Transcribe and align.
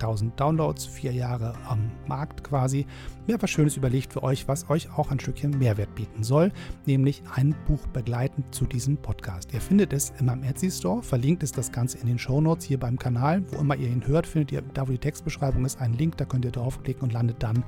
1000 0.00 0.38
Downloads, 0.40 0.86
vier 0.86 1.12
Jahre 1.12 1.54
am 1.68 1.90
Markt 2.06 2.42
quasi. 2.42 2.86
Mir 3.26 3.34
etwas 3.36 3.50
Schönes 3.50 3.76
überlegt 3.76 4.12
für 4.12 4.22
euch, 4.22 4.48
was 4.48 4.68
euch 4.70 4.88
auch 4.96 5.10
ein 5.10 5.20
Stückchen 5.20 5.58
Mehrwert 5.58 5.94
bieten 5.94 6.24
soll, 6.24 6.52
nämlich 6.86 7.22
ein 7.34 7.54
Buch 7.66 7.86
begleitend 7.88 8.52
zu 8.54 8.64
diesem 8.64 8.96
Podcast. 8.96 9.52
Ihr 9.52 9.60
findet 9.60 9.92
es 9.92 10.12
in 10.18 10.26
meinem 10.26 10.42
Etsy 10.42 10.70
Store, 10.70 11.02
verlinkt 11.02 11.42
ist 11.42 11.56
das 11.56 11.70
Ganze 11.70 11.98
in 11.98 12.06
den 12.06 12.18
Show 12.18 12.40
Notes 12.40 12.64
hier 12.64 12.80
beim 12.80 12.98
Kanal. 12.98 13.44
Wo 13.52 13.60
immer 13.60 13.76
ihr 13.76 13.88
ihn 13.88 14.06
hört, 14.06 14.26
findet 14.26 14.52
ihr, 14.52 14.62
da 14.62 14.88
wo 14.88 14.92
die 14.92 14.98
Textbeschreibung 14.98 15.64
ist, 15.64 15.80
einen 15.80 15.94
Link, 15.94 16.16
da 16.16 16.24
könnt 16.24 16.44
ihr 16.44 16.50
draufklicken 16.50 17.02
und 17.02 17.12
landet 17.12 17.42
dann 17.42 17.62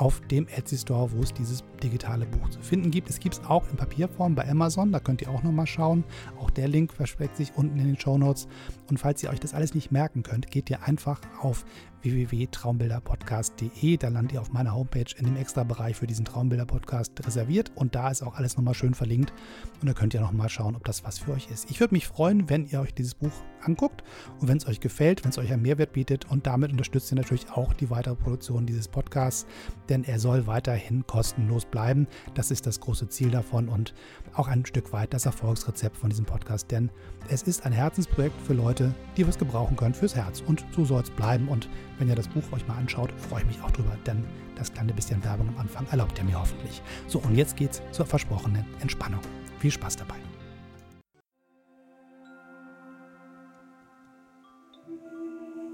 auf 0.00 0.20
dem 0.28 0.48
Etsy 0.48 0.78
Store, 0.78 1.12
wo 1.12 1.22
es 1.22 1.32
dieses 1.34 1.62
digitale 1.82 2.24
Buch 2.24 2.48
zu 2.48 2.60
finden 2.60 2.90
gibt. 2.90 3.10
Es 3.10 3.20
gibt 3.20 3.34
es 3.34 3.44
auch 3.44 3.68
in 3.70 3.76
Papierform 3.76 4.34
bei 4.34 4.48
Amazon, 4.48 4.92
da 4.92 4.98
könnt 4.98 5.20
ihr 5.20 5.28
auch 5.30 5.42
nochmal 5.42 5.66
schauen. 5.66 6.04
Auch 6.40 6.48
der 6.48 6.68
Link 6.68 6.92
versteckt 6.94 7.36
sich 7.36 7.52
unten 7.54 7.78
in 7.78 7.86
den 7.86 7.98
Show 7.98 8.16
Notes. 8.16 8.48
Und 8.88 8.98
falls 8.98 9.22
ihr 9.22 9.28
euch 9.28 9.40
das 9.40 9.52
alles 9.52 9.74
nicht 9.74 9.92
merken 9.92 10.22
könnt, 10.22 10.50
geht 10.50 10.70
ihr 10.70 10.82
einfach 10.84 11.20
auf 11.40 11.66
www.traumbilderpodcast.de. 12.02 13.96
Da 13.96 14.08
landet 14.08 14.32
ihr 14.32 14.40
auf 14.40 14.52
meiner 14.52 14.74
Homepage 14.74 15.06
in 15.16 15.24
dem 15.24 15.36
Extra-Bereich 15.36 15.96
für 15.96 16.06
diesen 16.06 16.24
Traumbilder-Podcast 16.24 17.12
reserviert. 17.26 17.72
Und 17.74 17.94
da 17.94 18.10
ist 18.10 18.22
auch 18.22 18.34
alles 18.36 18.56
nochmal 18.56 18.74
schön 18.74 18.94
verlinkt. 18.94 19.32
Und 19.80 19.88
da 19.88 19.92
könnt 19.92 20.14
ihr 20.14 20.20
nochmal 20.20 20.48
schauen, 20.48 20.76
ob 20.76 20.84
das 20.84 21.04
was 21.04 21.18
für 21.18 21.32
euch 21.32 21.48
ist. 21.50 21.70
Ich 21.70 21.80
würde 21.80 21.94
mich 21.94 22.06
freuen, 22.06 22.48
wenn 22.48 22.66
ihr 22.66 22.80
euch 22.80 22.94
dieses 22.94 23.14
Buch 23.14 23.32
anguckt 23.62 24.02
und 24.40 24.48
wenn 24.48 24.56
es 24.56 24.66
euch 24.66 24.80
gefällt, 24.80 25.24
wenn 25.24 25.30
es 25.30 25.38
euch 25.38 25.52
einen 25.52 25.62
Mehrwert 25.62 25.92
bietet. 25.92 26.30
Und 26.30 26.46
damit 26.46 26.72
unterstützt 26.72 27.12
ihr 27.12 27.16
natürlich 27.16 27.50
auch 27.50 27.72
die 27.74 27.90
weitere 27.90 28.14
Produktion 28.14 28.66
dieses 28.66 28.88
Podcasts, 28.88 29.46
denn 29.88 30.04
er 30.04 30.18
soll 30.18 30.46
weiterhin 30.46 31.06
kostenlos 31.06 31.64
bleiben. 31.64 32.06
Das 32.34 32.50
ist 32.50 32.66
das 32.66 32.80
große 32.80 33.08
Ziel 33.08 33.30
davon 33.30 33.68
und 33.68 33.94
auch 34.34 34.48
ein 34.48 34.64
Stück 34.64 34.92
weit 34.92 35.12
das 35.12 35.26
Erfolgsrezept 35.26 35.96
von 35.96 36.10
diesem 36.10 36.24
Podcast, 36.24 36.70
denn 36.70 36.90
es 37.28 37.42
ist 37.42 37.64
ein 37.66 37.72
Herzensprojekt 37.72 38.40
für 38.42 38.54
Leute, 38.54 38.94
die 39.16 39.26
was 39.26 39.38
gebrauchen 39.38 39.76
können 39.76 39.94
fürs 39.94 40.16
Herz. 40.16 40.42
Und 40.46 40.64
so 40.72 40.84
soll 40.84 41.02
es 41.02 41.10
bleiben. 41.10 41.48
Und 41.48 41.68
wenn 42.00 42.08
ihr 42.08 42.16
das 42.16 42.28
Buch 42.28 42.42
euch 42.52 42.66
mal 42.66 42.78
anschaut, 42.78 43.12
freue 43.12 43.42
ich 43.42 43.46
mich 43.46 43.62
auch 43.62 43.70
drüber, 43.70 43.96
denn 44.06 44.24
das 44.56 44.72
kleine 44.72 44.94
bisschen 44.94 45.22
Werbung 45.22 45.48
am 45.50 45.58
Anfang 45.58 45.86
erlaubt 45.90 46.18
ihr 46.18 46.24
mir 46.24 46.40
hoffentlich. 46.40 46.82
So, 47.06 47.18
und 47.18 47.36
jetzt 47.36 47.56
geht's 47.56 47.82
zur 47.92 48.06
versprochenen 48.06 48.64
Entspannung. 48.80 49.20
Viel 49.58 49.70
Spaß 49.70 49.96
dabei. 49.96 50.14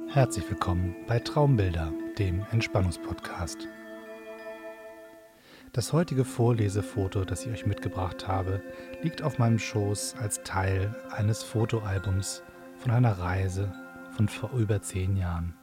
Herzlich 0.08 0.48
willkommen 0.50 0.96
bei 1.06 1.20
Traumbilder, 1.20 1.92
dem 2.18 2.44
Entspannungspodcast. 2.50 3.68
Das 5.72 5.92
heutige 5.92 6.24
Vorlesefoto, 6.24 7.24
das 7.24 7.44
ich 7.44 7.52
euch 7.52 7.66
mitgebracht 7.66 8.26
habe, 8.26 8.62
liegt 9.02 9.22
auf 9.22 9.38
meinem 9.38 9.58
Schoß 9.58 10.16
als 10.18 10.42
Teil 10.42 10.96
eines 11.10 11.42
Fotoalbums 11.42 12.42
von 12.78 12.90
einer 12.90 13.12
Reise 13.18 13.72
von 14.12 14.28
vor 14.28 14.50
über 14.54 14.80
zehn 14.80 15.16
Jahren. 15.16 15.54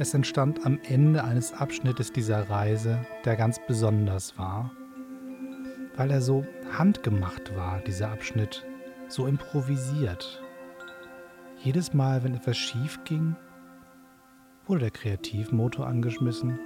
Es 0.00 0.14
entstand 0.14 0.64
am 0.64 0.78
Ende 0.84 1.24
eines 1.24 1.52
Abschnittes 1.52 2.12
dieser 2.12 2.48
Reise, 2.48 3.04
der 3.24 3.34
ganz 3.34 3.58
besonders 3.66 4.38
war, 4.38 4.70
weil 5.96 6.12
er 6.12 6.20
so 6.20 6.46
handgemacht 6.70 7.56
war, 7.56 7.80
dieser 7.80 8.12
Abschnitt, 8.12 8.64
so 9.08 9.26
improvisiert. 9.26 10.40
Jedes 11.56 11.94
Mal, 11.94 12.22
wenn 12.22 12.36
etwas 12.36 12.56
schief 12.56 13.00
ging, 13.02 13.34
wurde 14.68 14.82
der 14.82 14.90
Kreativmotor 14.92 15.88
angeschmissen, 15.88 16.60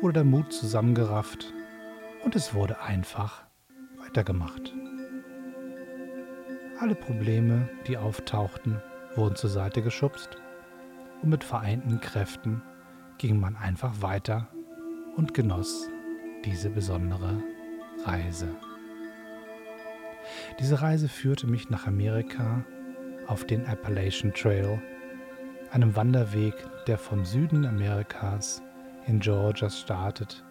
wurde 0.00 0.14
der 0.14 0.24
Mut 0.24 0.52
zusammengerafft 0.52 1.54
und 2.24 2.34
es 2.34 2.52
wurde 2.52 2.80
einfach 2.80 3.44
weitergemacht. 3.98 4.74
Alle 6.80 6.96
Probleme, 6.96 7.68
die 7.86 7.96
auftauchten, 7.96 8.82
wurden 9.14 9.36
zur 9.36 9.50
Seite 9.50 9.82
geschubst 9.82 10.36
und 11.22 11.30
mit 11.30 11.44
vereinten 11.44 12.00
Kräften 12.00 12.62
ging 13.18 13.40
man 13.40 13.56
einfach 13.56 14.02
weiter 14.02 14.48
und 15.16 15.34
genoss 15.34 15.88
diese 16.44 16.70
besondere 16.70 17.42
Reise. 18.04 18.48
Diese 20.60 20.82
Reise 20.82 21.08
führte 21.08 21.46
mich 21.46 21.70
nach 21.70 21.86
Amerika 21.86 22.64
auf 23.26 23.44
den 23.44 23.66
Appalachian 23.66 24.32
Trail, 24.32 24.80
einem 25.70 25.96
Wanderweg, 25.96 26.54
der 26.86 26.98
vom 26.98 27.24
Süden 27.24 27.64
Amerikas 27.64 28.62
in 29.06 29.20
Georgia 29.20 29.70
startet 29.70 30.44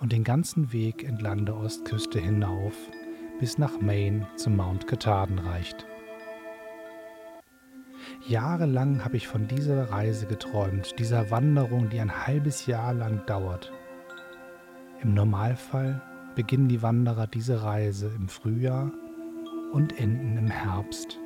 und 0.00 0.12
den 0.12 0.24
ganzen 0.24 0.72
Weg 0.72 1.04
entlang 1.04 1.44
der 1.44 1.56
Ostküste 1.56 2.18
hinauf 2.18 2.74
bis 3.38 3.58
nach 3.58 3.80
Maine 3.80 4.26
zum 4.36 4.56
Mount 4.56 4.86
Katahdin 4.86 5.38
reicht. 5.38 5.86
Jahrelang 8.28 9.04
habe 9.04 9.16
ich 9.16 9.28
von 9.28 9.46
dieser 9.46 9.90
Reise 9.90 10.26
geträumt, 10.26 10.98
dieser 10.98 11.30
Wanderung, 11.30 11.90
die 11.90 12.00
ein 12.00 12.26
halbes 12.26 12.66
Jahr 12.66 12.92
lang 12.92 13.24
dauert. 13.26 13.72
Im 15.00 15.14
Normalfall 15.14 16.00
beginnen 16.34 16.66
die 16.68 16.82
Wanderer 16.82 17.28
diese 17.28 17.62
Reise 17.62 18.10
im 18.16 18.28
Frühjahr 18.28 18.90
und 19.72 20.00
enden 20.00 20.38
im 20.38 20.50
Herbst, 20.50 21.18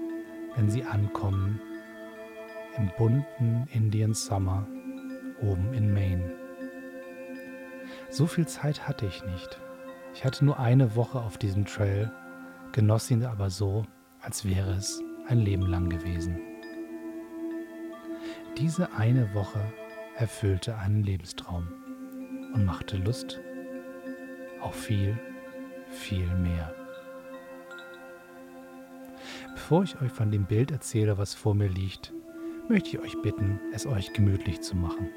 wenn 0.56 0.68
sie 0.68 0.84
ankommen 0.84 1.58
im 2.76 2.90
bunten 2.98 3.66
Indian 3.72 4.12
Summer 4.12 4.66
oben 5.40 5.72
in 5.72 5.94
Maine. 5.94 6.34
So 8.10 8.26
viel 8.26 8.46
Zeit 8.46 8.86
hatte 8.86 9.06
ich 9.06 9.24
nicht. 9.24 9.58
Ich 10.14 10.24
hatte 10.24 10.44
nur 10.44 10.58
eine 10.58 10.96
Woche 10.96 11.18
auf 11.18 11.38
diesem 11.38 11.64
Trail, 11.64 12.12
genoss 12.72 13.10
ihn 13.10 13.24
aber 13.24 13.48
so, 13.48 13.86
als 14.20 14.44
wäre 14.44 14.72
es 14.72 15.02
ein 15.28 15.38
Leben 15.38 15.66
lang 15.66 15.88
gewesen. 15.88 16.49
Diese 18.60 18.92
eine 18.92 19.32
Woche 19.32 19.62
erfüllte 20.16 20.76
einen 20.76 21.02
Lebenstraum 21.02 21.66
und 22.52 22.66
machte 22.66 22.98
Lust 22.98 23.40
auf 24.60 24.74
viel, 24.74 25.18
viel 25.88 26.26
mehr. 26.36 26.74
Bevor 29.54 29.84
ich 29.84 29.98
euch 30.02 30.12
von 30.12 30.30
dem 30.30 30.44
Bild 30.44 30.70
erzähle, 30.72 31.16
was 31.16 31.32
vor 31.32 31.54
mir 31.54 31.70
liegt, 31.70 32.12
möchte 32.68 32.90
ich 32.90 32.98
euch 32.98 33.22
bitten, 33.22 33.58
es 33.72 33.86
euch 33.86 34.12
gemütlich 34.12 34.60
zu 34.60 34.76
machen. 34.76 35.08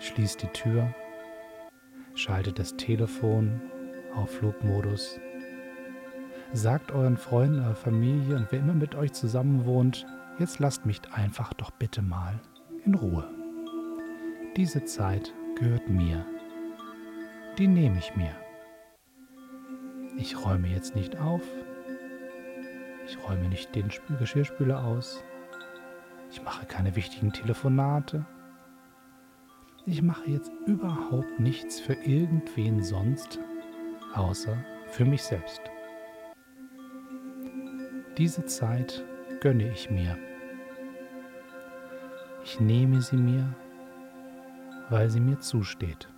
Schließt 0.00 0.42
die 0.42 0.48
Tür, 0.48 0.92
schaltet 2.16 2.58
das 2.58 2.76
Telefon 2.76 3.60
auf 4.16 4.32
Flugmodus, 4.32 5.20
sagt 6.52 6.90
euren 6.90 7.16
Freunden, 7.16 7.60
eurer 7.60 7.76
Familie 7.76 8.34
und 8.34 8.48
wer 8.50 8.58
immer 8.58 8.74
mit 8.74 8.96
euch 8.96 9.12
zusammen 9.12 9.64
wohnt, 9.64 10.04
Jetzt 10.38 10.60
lasst 10.60 10.86
mich 10.86 11.00
einfach 11.12 11.52
doch 11.52 11.72
bitte 11.72 12.00
mal 12.00 12.38
in 12.84 12.94
Ruhe. 12.94 13.28
Diese 14.56 14.84
Zeit 14.84 15.34
gehört 15.56 15.88
mir. 15.88 16.24
Die 17.58 17.66
nehme 17.66 17.98
ich 17.98 18.14
mir. 18.14 18.30
Ich 20.16 20.44
räume 20.44 20.68
jetzt 20.68 20.94
nicht 20.94 21.18
auf. 21.18 21.42
Ich 23.06 23.18
räume 23.24 23.48
nicht 23.48 23.74
den 23.74 23.88
Geschirrspüler 24.18 24.84
aus. 24.84 25.24
Ich 26.30 26.42
mache 26.44 26.66
keine 26.66 26.94
wichtigen 26.94 27.32
Telefonate. 27.32 28.24
Ich 29.86 30.02
mache 30.02 30.30
jetzt 30.30 30.52
überhaupt 30.66 31.40
nichts 31.40 31.80
für 31.80 31.94
irgendwen 31.94 32.82
sonst, 32.82 33.40
außer 34.14 34.56
für 34.90 35.04
mich 35.04 35.22
selbst. 35.22 35.62
Diese 38.18 38.44
Zeit 38.44 39.04
gönne 39.40 39.70
ich 39.72 39.90
mir. 39.90 40.16
Ich 42.50 42.60
nehme 42.60 43.02
sie 43.02 43.18
mir, 43.18 43.54
weil 44.88 45.10
sie 45.10 45.20
mir 45.20 45.38
zusteht. 45.38 46.08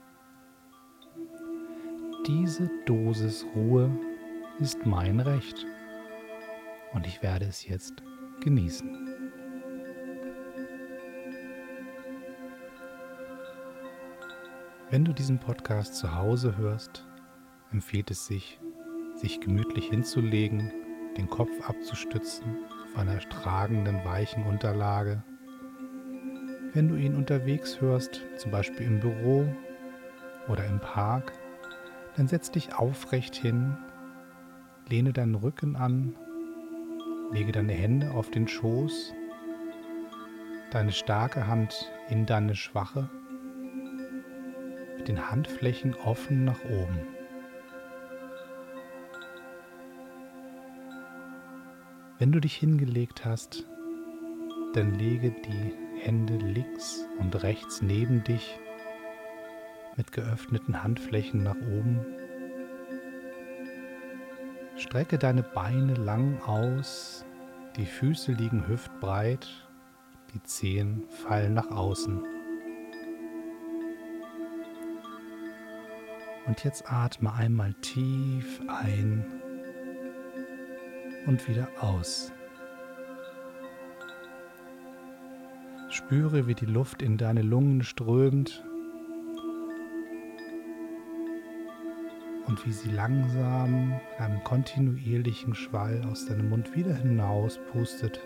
Diese 2.25 2.71
Dosis 2.87 3.45
Ruhe 3.57 3.91
ist 4.61 4.87
mein 4.87 5.19
Recht 5.19 5.67
und 6.93 7.05
ich 7.09 7.21
werde 7.21 7.47
es 7.47 7.67
jetzt 7.67 8.05
genießen. 8.45 9.09
Wenn 14.91 15.05
du 15.05 15.13
diesen 15.13 15.41
Podcast 15.41 15.97
zu 15.97 16.15
Hause 16.15 16.57
hörst, 16.57 17.05
empfiehlt 17.73 18.13
es 18.13 18.27
sich, 18.27 18.61
sich 19.17 19.41
gemütlich 19.41 19.87
hinzulegen, 19.87 20.71
den 21.17 21.29
Kopf 21.29 21.51
abzustützen 21.69 22.57
auf 22.85 23.01
einer 23.01 23.19
tragenden, 23.19 24.05
weichen 24.05 24.45
Unterlage 24.45 25.25
wenn 26.73 26.89
du 26.89 26.95
ihn 26.95 27.17
unterwegs 27.17 27.81
hörst, 27.81 28.21
zum 28.37 28.53
Beispiel 28.53 28.87
im 28.87 29.01
Büro 29.01 29.45
oder 30.47 30.65
im 30.67 30.79
Park, 30.79 31.33
dann 32.17 32.29
setz 32.29 32.53
dich 32.53 32.75
aufrecht 32.75 33.35
hin, 33.35 33.77
lehne 34.89 35.13
deinen 35.13 35.35
Rücken 35.35 35.75
an, 35.75 36.15
lege 37.33 37.51
deine 37.51 37.73
Hände 37.73 38.13
auf 38.13 38.31
den 38.31 38.47
Schoß, 38.47 39.13
deine 40.71 40.93
starke 40.93 41.49
Hand 41.49 41.91
in 42.09 42.27
deine 42.27 42.55
schwache 42.55 43.11
mit 44.97 45.09
den 45.09 45.31
Handflächen 45.31 45.95
offen 45.95 46.45
nach 46.45 46.63
oben. 46.65 47.01
Wenn 52.19 52.33
du 52.33 52.41
dich 52.41 52.55
hingelegt 52.55 53.25
hast, 53.25 53.65
dann 54.75 54.95
lege 54.95 55.31
die 55.31 55.90
Hände 56.01 56.35
links 56.35 57.07
und 57.19 57.43
rechts 57.43 57.83
neben 57.83 58.25
dich 58.25 58.59
mit 59.97 60.13
geöffneten 60.13 60.83
Handflächen 60.83 61.43
nach 61.43 61.57
oben. 61.57 62.05
Strecke 64.77 65.19
deine 65.19 65.43
Beine 65.43 65.95
lang 65.95 66.41
aus, 66.43 67.27
die 67.77 67.85
Füße 67.85 68.33
liegen 68.33 68.67
hüftbreit, 68.67 69.47
die 70.33 70.43
Zehen 70.43 71.05
fallen 71.09 71.53
nach 71.55 71.71
außen. 71.71 72.25
Und 76.47 76.65
jetzt 76.65 76.91
atme 76.91 77.33
einmal 77.35 77.75
tief 77.75 78.61
ein 78.69 79.25
und 81.27 81.47
wieder 81.47 81.69
aus. 81.79 82.33
Spüre, 86.01 86.47
wie 86.47 86.55
die 86.55 86.67
Luft 86.67 87.03
in 87.03 87.19
deine 87.19 87.43
Lungen 87.43 87.83
strömt 87.83 88.65
und 92.47 92.67
wie 92.67 92.73
sie 92.73 92.91
langsam 92.91 94.01
einem 94.19 94.43
kontinuierlichen 94.43 95.55
Schwall 95.55 96.03
aus 96.11 96.25
deinem 96.25 96.49
Mund 96.49 96.75
wieder 96.75 96.95
hinaus 96.95 97.61
pustet. 97.71 98.19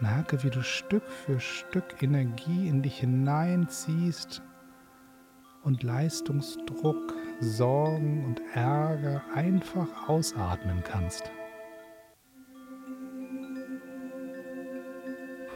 Merke, 0.00 0.42
wie 0.44 0.50
du 0.50 0.62
Stück 0.62 1.06
für 1.08 1.40
Stück 1.40 2.00
Energie 2.00 2.68
in 2.68 2.82
dich 2.82 2.98
hineinziehst 3.00 4.42
und 5.64 5.82
Leistungsdruck, 5.82 7.14
Sorgen 7.40 8.24
und 8.24 8.40
Ärger 8.54 9.22
einfach 9.34 10.08
ausatmen 10.08 10.84
kannst. 10.84 11.32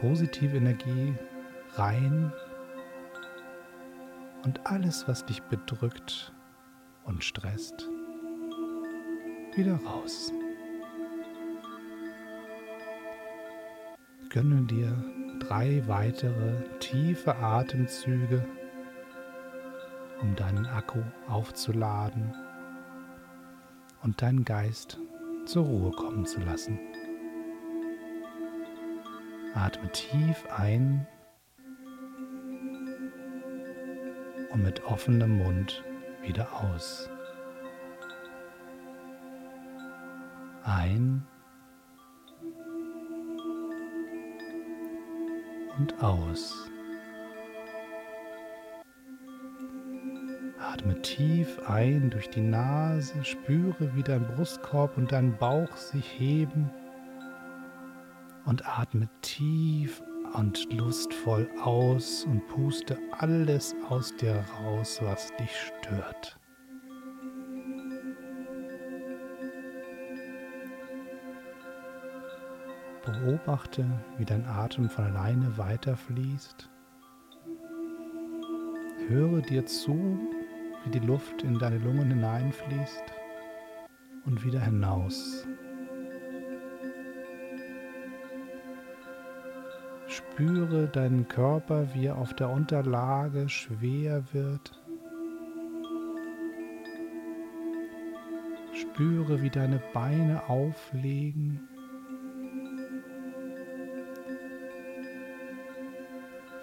Positive 0.01 0.57
Energie 0.57 1.15
rein 1.75 2.33
und 4.45 4.67
alles, 4.67 5.07
was 5.07 5.27
dich 5.27 5.43
bedrückt 5.43 6.33
und 7.05 7.23
stresst, 7.23 7.89
wieder 9.55 9.77
raus. 9.85 10.33
Gönne 14.31 14.63
dir 14.63 14.93
drei 15.41 15.83
weitere 15.87 16.63
tiefe 16.79 17.35
Atemzüge 17.37 18.47
um 20.23 20.37
deinen 20.37 20.67
Akku 20.67 21.01
aufzuladen 21.29 22.35
und 24.03 24.23
deinen 24.23 24.45
Geist 24.45 24.99
zur 25.47 25.65
Ruhe 25.65 25.91
kommen 25.91 26.27
zu 26.27 26.41
lassen. 26.41 26.79
Atme 29.55 29.91
tief 29.91 30.47
ein 30.57 31.07
und 34.51 34.63
mit 34.63 34.85
offenem 34.85 35.39
Mund 35.39 35.83
wieder 36.23 36.49
aus. 36.53 37.11
Ein 40.63 41.27
und 45.79 46.01
aus. 46.03 46.71
Atme 50.61 51.03
tief 51.03 51.59
ein 51.67 52.11
durch 52.11 52.31
die 52.31 52.41
Nase, 52.41 53.25
spüre, 53.25 53.97
wie 53.97 54.03
dein 54.03 54.25
Brustkorb 54.27 54.97
und 54.97 55.11
dein 55.11 55.37
Bauch 55.37 55.77
sich 55.77 56.07
heben 56.19 56.71
und 58.51 58.67
atme 58.67 59.09
tief 59.23 60.03
und 60.35 60.73
lustvoll 60.73 61.49
aus 61.63 62.25
und 62.25 62.45
puste 62.49 62.99
alles 63.13 63.77
aus 63.89 64.15
dir 64.17 64.45
raus, 64.59 64.99
was 65.03 65.33
dich 65.37 65.53
stört. 65.57 66.37
Beobachte, 73.07 73.87
wie 74.19 74.25
dein 74.25 74.45
Atem 74.45 74.91
von 74.91 75.05
alleine 75.05 75.57
weiterfließt. 75.57 76.69
Höre 79.07 79.43
dir 79.43 79.65
zu, 79.65 80.19
wie 80.85 80.91
die 80.91 81.07
Luft 81.07 81.45
in 81.45 81.57
deine 81.57 81.79
Lungen 81.79 82.09
hineinfließt 82.09 83.05
und 84.27 84.45
wieder 84.45 84.61
hinaus. 84.61 85.47
Spüre 90.41 90.89
deinen 90.89 91.29
Körper, 91.29 91.93
wie 91.93 92.07
er 92.07 92.17
auf 92.17 92.33
der 92.33 92.49
Unterlage 92.49 93.51
schwer 93.51 94.25
wird. 94.33 94.73
Spüre, 98.73 99.43
wie 99.43 99.51
deine 99.51 99.83
Beine 99.93 100.49
auflegen. 100.49 101.69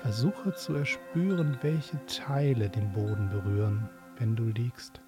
Versuche 0.02 0.56
zu 0.56 0.74
erspüren, 0.74 1.60
welche 1.62 2.04
Teile 2.08 2.70
den 2.70 2.92
Boden 2.94 3.30
berühren 3.30 3.88
wenn 4.18 4.36
du 4.36 4.46
liegst. 4.46 5.00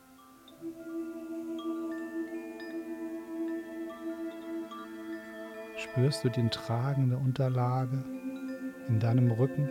Spürst 5.76 6.24
du 6.24 6.30
den 6.30 6.52
Tragen 6.52 7.10
der 7.10 7.20
Unterlage 7.20 8.19
in 8.90 9.00
deinem 9.00 9.32
Rücken? 9.32 9.70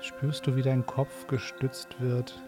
Spürst 0.00 0.46
du, 0.46 0.56
wie 0.56 0.62
dein 0.62 0.86
Kopf 0.86 1.26
gestützt 1.26 2.00
wird 2.00 2.40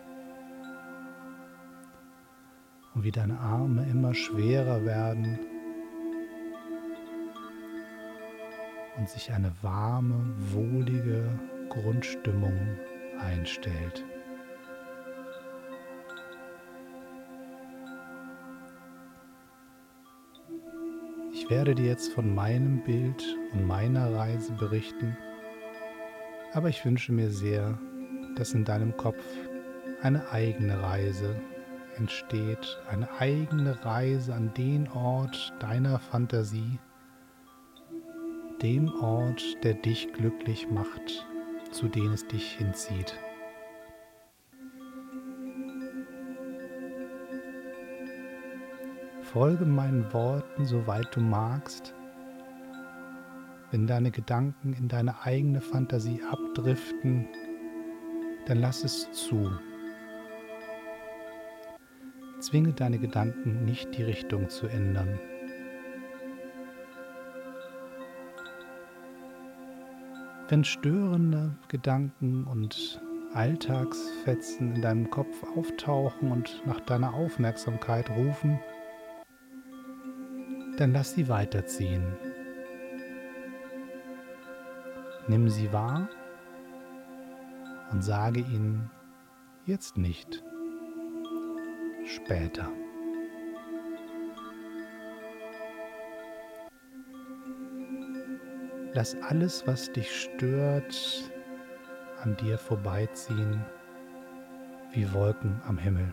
und 2.94 3.04
wie 3.04 3.10
deine 3.10 3.38
Arme 3.38 3.86
immer 3.90 4.14
schwerer 4.14 4.84
werden 4.84 5.38
und 8.96 9.08
sich 9.08 9.32
eine 9.32 9.52
warme, 9.62 10.34
wohlige 10.52 11.28
Grundstimmung 11.68 12.78
einstellt. 13.18 14.04
Werde 21.52 21.74
dir 21.74 21.84
jetzt 21.84 22.14
von 22.14 22.34
meinem 22.34 22.82
Bild 22.82 23.22
und 23.52 23.66
meiner 23.66 24.14
Reise 24.14 24.54
berichten, 24.54 25.18
aber 26.54 26.70
ich 26.70 26.82
wünsche 26.82 27.12
mir 27.12 27.28
sehr, 27.28 27.78
dass 28.36 28.54
in 28.54 28.64
deinem 28.64 28.96
Kopf 28.96 29.22
eine 30.00 30.30
eigene 30.30 30.82
Reise 30.82 31.36
entsteht, 31.98 32.78
eine 32.88 33.06
eigene 33.20 33.84
Reise 33.84 34.34
an 34.34 34.54
den 34.54 34.88
Ort 34.88 35.52
deiner 35.58 35.98
Fantasie, 35.98 36.78
dem 38.62 38.90
Ort, 39.02 39.42
der 39.62 39.74
dich 39.74 40.10
glücklich 40.14 40.70
macht, 40.70 41.26
zu 41.70 41.86
dem 41.86 42.14
es 42.14 42.26
dich 42.28 42.52
hinzieht. 42.52 43.14
Folge 49.32 49.64
meinen 49.64 50.12
Worten, 50.12 50.66
soweit 50.66 51.16
du 51.16 51.20
magst. 51.20 51.94
Wenn 53.70 53.86
deine 53.86 54.10
Gedanken 54.10 54.74
in 54.74 54.88
deine 54.88 55.22
eigene 55.22 55.62
Fantasie 55.62 56.20
abdriften, 56.30 57.26
dann 58.44 58.58
lass 58.58 58.84
es 58.84 59.10
zu. 59.12 59.50
Zwinge 62.40 62.74
deine 62.74 62.98
Gedanken 62.98 63.64
nicht 63.64 63.96
die 63.96 64.02
Richtung 64.02 64.50
zu 64.50 64.66
ändern. 64.66 65.18
Wenn 70.50 70.62
störende 70.62 71.56
Gedanken 71.68 72.44
und 72.44 73.00
Alltagsfetzen 73.32 74.74
in 74.74 74.82
deinem 74.82 75.08
Kopf 75.08 75.42
auftauchen 75.56 76.30
und 76.30 76.60
nach 76.66 76.80
deiner 76.80 77.14
Aufmerksamkeit 77.14 78.10
rufen, 78.10 78.60
dann 80.82 80.92
lass 80.92 81.14
sie 81.14 81.28
weiterziehen. 81.28 82.02
Nimm 85.28 85.48
sie 85.48 85.72
wahr 85.72 86.08
und 87.92 88.02
sage 88.02 88.40
ihnen 88.40 88.90
jetzt 89.64 89.96
nicht, 89.96 90.42
später. 92.04 92.68
Lass 98.92 99.14
alles, 99.22 99.64
was 99.68 99.92
dich 99.92 100.10
stört, 100.10 101.32
an 102.22 102.36
dir 102.38 102.58
vorbeiziehen 102.58 103.64
wie 104.90 105.12
Wolken 105.12 105.62
am 105.64 105.78
Himmel. 105.78 106.12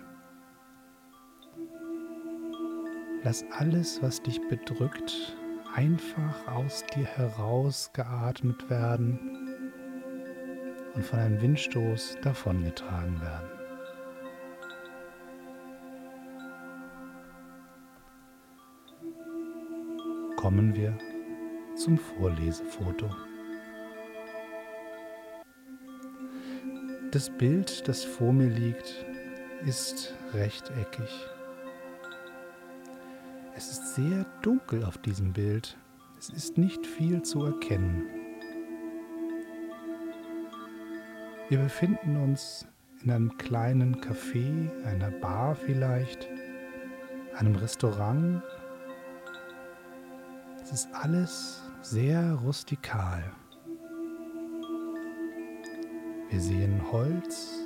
Lass 3.22 3.44
alles, 3.52 4.02
was 4.02 4.22
dich 4.22 4.40
bedrückt, 4.48 5.36
einfach 5.76 6.48
aus 6.48 6.86
dir 6.96 7.06
herausgeatmet 7.06 8.70
werden 8.70 9.20
und 10.96 11.04
von 11.04 11.20
einem 11.20 11.42
Windstoß 11.42 12.18
davongetragen 12.22 13.20
werden. 13.22 13.50
Kommen 20.38 20.74
wir 20.74 20.98
zum 21.76 21.98
Vorlesefoto. 21.98 23.10
Das 27.12 27.30
Bild, 27.30 27.86
das 27.90 28.06
vor 28.06 28.32
mir 28.32 28.48
liegt, 28.48 29.06
ist 29.66 30.16
rechteckig. 30.34 31.10
Es 33.60 33.72
ist 33.72 33.96
sehr 33.96 34.26
dunkel 34.42 34.86
auf 34.86 34.98
diesem 35.00 35.34
Bild. 35.34 35.78
Es 36.18 36.30
ist 36.30 36.58
nicht 36.58 36.88
viel 36.88 37.24
zu 37.24 37.44
erkennen. 37.44 38.08
Wir 41.50 41.58
befinden 41.58 42.16
uns 42.16 42.66
in 43.04 43.12
einem 43.12 43.38
kleinen 43.38 44.00
Café, 44.00 44.72
einer 44.86 45.12
Bar 45.12 45.56
vielleicht, 45.56 46.30
einem 47.36 47.56
Restaurant 47.56 48.42
es 50.64 50.72
ist 50.72 50.94
alles 50.94 51.62
sehr 51.82 52.36
rustikal. 52.36 53.22
Wir 56.30 56.40
sehen 56.40 56.82
Holz, 56.94 57.60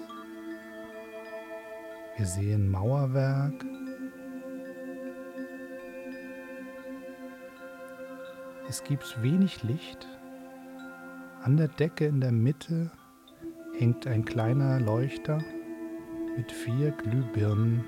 wir 2.18 2.26
sehen 2.26 2.72
Mauerwerk, 2.72 3.64
es 8.74 8.84
gibt 8.84 9.22
wenig 9.22 9.62
Licht. 9.62 10.08
An 11.44 11.58
der 11.58 11.68
Decke 11.68 12.08
in 12.08 12.20
der 12.20 12.32
Mitte 12.32 12.90
hängt 13.78 14.08
ein 14.08 14.26
kleiner 14.26 14.80
Leuchter 14.80 15.44
mit 16.36 16.52
vier 16.52 16.90
Glühbirnen 16.90 17.86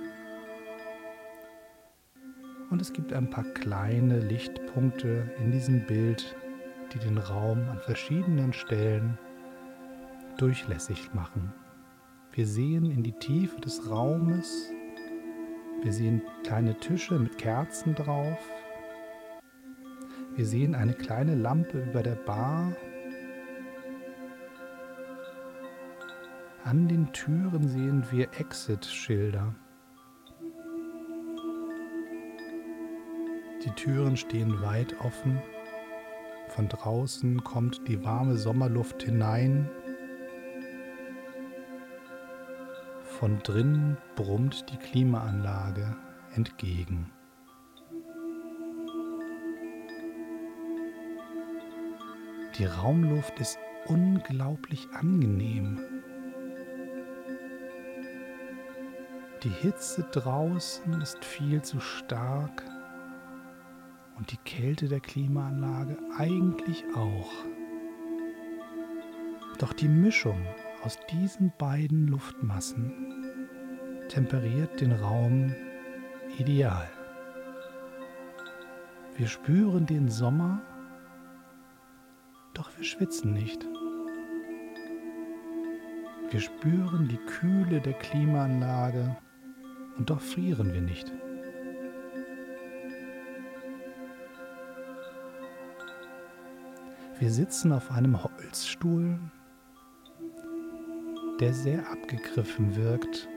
und 2.69 2.83
es 2.83 2.93
gibt 2.93 3.13
ein 3.13 3.31
paar 3.31 3.45
kleine 3.45 4.19
Lichtpunkte 4.19 5.27
in 5.39 5.49
diesem 5.49 5.87
Bild, 5.87 6.35
die 6.93 6.99
den 6.99 7.17
Raum 7.17 7.67
an 7.67 7.79
verschiedenen 7.79 8.53
Stellen 8.53 9.17
durchlässig 10.37 11.15
machen. 11.15 11.51
Wir 12.31 12.45
sehen 12.45 12.91
in 12.91 13.01
die 13.01 13.17
Tiefe 13.17 13.59
des 13.59 13.89
Raumes, 13.89 14.69
wir 15.81 15.91
sehen 15.91 16.21
kleine 16.43 16.77
Tische 16.77 17.17
mit 17.17 17.39
Kerzen 17.39 17.95
drauf, 17.95 18.37
wir 20.35 20.45
sehen 20.45 20.75
eine 20.75 20.93
kleine 20.93 21.35
Lampe 21.35 21.81
über 21.81 22.03
der 22.03 22.15
Bar. 22.15 22.75
An 26.63 26.87
den 26.87 27.11
Türen 27.13 27.67
sehen 27.67 28.03
wir 28.11 28.27
Exit-Schilder. 28.37 29.55
Die 33.63 33.71
Türen 33.71 34.17
stehen 34.17 34.61
weit 34.61 34.99
offen. 34.99 35.41
Von 36.49 36.67
draußen 36.67 37.43
kommt 37.43 37.87
die 37.87 38.03
warme 38.03 38.35
Sommerluft 38.35 39.03
hinein. 39.03 39.69
Von 43.03 43.39
drinnen 43.39 43.97
brummt 44.15 44.65
die 44.69 44.77
Klimaanlage 44.77 45.95
entgegen. 46.35 47.11
Die 52.57 52.65
Raumluft 52.65 53.37
ist 53.41 53.59
unglaublich 53.85 54.87
angenehm. 54.93 55.77
Die 59.43 59.49
Hitze 59.49 60.07
draußen 60.11 61.01
ist 61.01 61.25
viel 61.25 61.61
zu 61.61 61.81
stark 61.81 62.63
und 64.17 64.31
die 64.31 64.37
Kälte 64.37 64.87
der 64.87 65.01
Klimaanlage 65.01 65.97
eigentlich 66.17 66.85
auch. 66.95 67.31
Doch 69.59 69.73
die 69.73 69.89
Mischung 69.89 70.41
aus 70.83 70.97
diesen 71.11 71.51
beiden 71.57 72.07
Luftmassen 72.07 73.37
temperiert 74.07 74.79
den 74.79 74.93
Raum 74.93 75.53
ideal. 76.37 76.89
Wir 79.17 79.27
spüren 79.27 79.85
den 79.85 80.09
Sommer, 80.09 80.61
doch 82.57 82.69
wir 82.77 82.83
schwitzen 82.83 83.33
nicht. 83.33 83.65
Wir 86.31 86.39
spüren 86.39 87.07
die 87.07 87.17
Kühle 87.17 87.79
der 87.81 87.93
Klimaanlage 87.93 89.15
und 89.97 90.09
doch 90.09 90.19
frieren 90.19 90.73
wir 90.73 90.81
nicht. 90.81 91.11
Wir 97.19 97.31
sitzen 97.31 97.71
auf 97.71 97.91
einem 97.91 98.21
Holzstuhl, 98.21 99.19
der 101.39 101.53
sehr 101.53 101.89
abgegriffen 101.89 102.75
wirkt, 102.75 103.29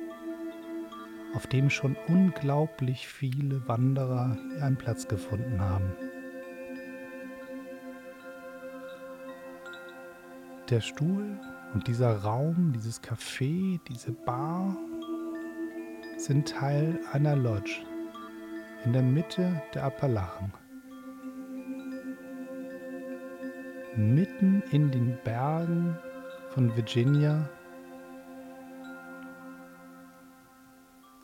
auf 1.35 1.47
dem 1.47 1.71
schon 1.71 1.97
unglaublich 2.09 3.07
viele 3.07 3.69
Wanderer 3.69 4.37
einen 4.61 4.77
Platz 4.77 5.07
gefunden 5.07 5.61
haben. 5.61 5.93
Der 10.71 10.81
Stuhl 10.81 11.39
und 11.75 11.87
dieser 11.87 12.19
Raum, 12.19 12.73
dieses 12.75 13.03
Café, 13.03 13.81
diese 13.89 14.13
Bar 14.13 14.77
sind 16.17 16.49
Teil 16.49 17.01
einer 17.13 17.37
Lodge 17.37 17.83
in 18.85 18.93
der 18.93 19.03
Mitte 19.03 19.63
der 19.75 19.85
Appalachen. 19.85 20.53
mitten 23.99 24.63
in 24.71 24.93
den 24.93 25.19
Bergen 25.25 25.99
von 26.51 26.75
Virginia 26.77 27.49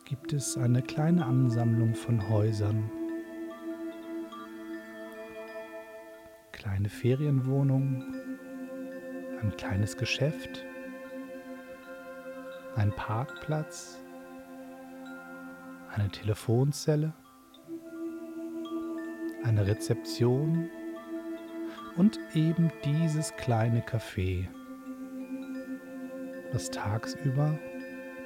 gibt 0.05 0.33
es 0.33 0.57
eine 0.57 0.83
kleine 0.83 1.25
Ansammlung 1.25 1.95
von 1.95 2.29
Häusern. 2.29 2.91
Kleine 6.51 6.89
Ferienwohnungen, 6.89 8.24
ein 9.45 9.57
kleines 9.59 9.99
Geschäft, 9.99 10.65
ein 12.77 12.91
Parkplatz, 12.93 14.01
eine 15.95 16.09
Telefonzelle, 16.09 17.13
eine 19.45 19.67
Rezeption? 19.67 20.71
Und 21.97 22.19
eben 22.35 22.73
dieses 22.85 23.37
kleine 23.37 23.81
Café, 23.81 24.49
das 26.53 26.71
tagsüber 26.71 27.57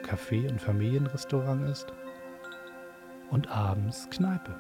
Café 0.02 0.48
und 0.48 0.58
Familienrestaurant 0.58 1.68
ist. 1.68 1.92
Und 3.30 3.50
abends 3.50 4.08
Kneipe. 4.08 4.56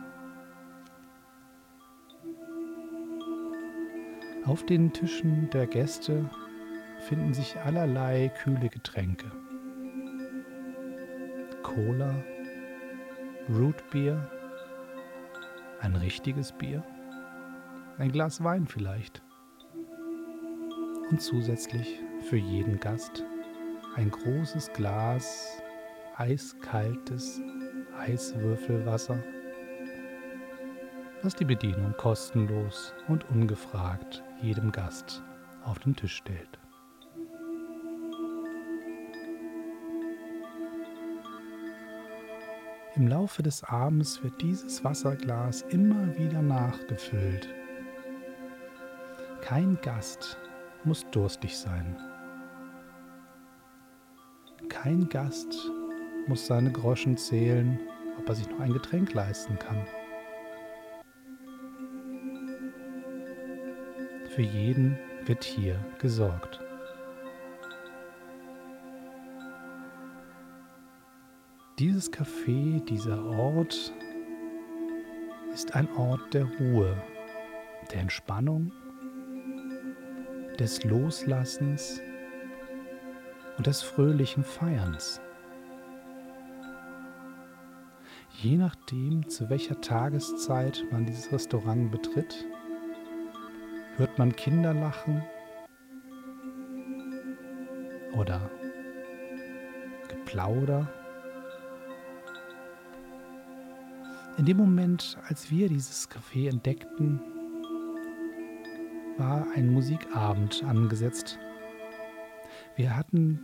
Auf 4.44 4.66
den 4.66 4.92
Tischen 4.92 5.48
der 5.48 5.66
Gäste 5.66 6.28
finden 6.98 7.34
sich 7.34 7.58
allerlei 7.60 8.30
kühle 8.42 8.68
Getränke. 8.68 9.30
Cola, 11.62 12.14
Rootbier, 13.48 14.30
ein 15.80 15.96
richtiges 15.96 16.52
Bier 16.52 16.82
ein 17.98 18.12
Glas 18.12 18.42
Wein 18.44 18.66
vielleicht. 18.66 19.22
und 21.10 21.20
zusätzlich 21.20 22.00
für 22.28 22.36
jeden 22.36 22.78
Gast 22.78 23.24
ein 23.96 24.10
großes 24.10 24.72
Glas 24.72 25.60
eiskaltes 26.16 27.40
Eiswürfelwasser, 27.98 29.22
was 31.22 31.34
die 31.34 31.44
Bedienung 31.44 31.94
kostenlos 31.96 32.92
und 33.08 33.28
ungefragt 33.30 34.22
jedem 34.42 34.70
Gast 34.70 35.22
auf 35.64 35.78
den 35.80 35.96
Tisch 35.96 36.16
stellt. 36.16 36.58
Im 42.98 43.06
Laufe 43.06 43.44
des 43.44 43.62
Abends 43.62 44.24
wird 44.24 44.42
dieses 44.42 44.82
Wasserglas 44.82 45.62
immer 45.68 46.18
wieder 46.18 46.42
nachgefüllt. 46.42 47.48
Kein 49.40 49.78
Gast 49.82 50.36
muss 50.82 51.08
durstig 51.12 51.56
sein. 51.56 51.96
Kein 54.68 55.08
Gast 55.08 55.70
muss 56.26 56.48
seine 56.48 56.72
Groschen 56.72 57.16
zählen, 57.16 57.78
ob 58.18 58.28
er 58.30 58.34
sich 58.34 58.50
noch 58.50 58.58
ein 58.58 58.72
Getränk 58.72 59.14
leisten 59.14 59.56
kann. 59.60 59.86
Für 64.34 64.42
jeden 64.42 64.98
wird 65.24 65.44
hier 65.44 65.78
gesorgt. 66.00 66.67
Dieses 71.78 72.12
Café, 72.12 72.84
dieser 72.86 73.24
Ort 73.24 73.94
ist 75.54 75.76
ein 75.76 75.88
Ort 75.96 76.34
der 76.34 76.44
Ruhe, 76.58 77.00
der 77.92 78.00
Entspannung, 78.00 78.72
des 80.58 80.82
Loslassens 80.82 82.00
und 83.56 83.68
des 83.68 83.82
fröhlichen 83.82 84.42
Feierns. 84.42 85.20
Je 88.32 88.56
nachdem, 88.56 89.28
zu 89.28 89.48
welcher 89.48 89.80
Tageszeit 89.80 90.84
man 90.90 91.06
dieses 91.06 91.30
Restaurant 91.30 91.92
betritt, 91.92 92.44
hört 93.98 94.18
man 94.18 94.34
Kinder 94.34 94.74
lachen 94.74 95.22
oder 98.16 98.50
Geplauder. 100.08 100.97
In 104.38 104.46
dem 104.46 104.56
Moment, 104.56 105.18
als 105.28 105.50
wir 105.50 105.68
dieses 105.68 106.08
Café 106.08 106.48
entdeckten, 106.48 107.20
war 109.16 109.44
ein 109.56 109.72
Musikabend 109.72 110.62
angesetzt. 110.62 111.40
Wir 112.76 112.96
hatten 112.96 113.40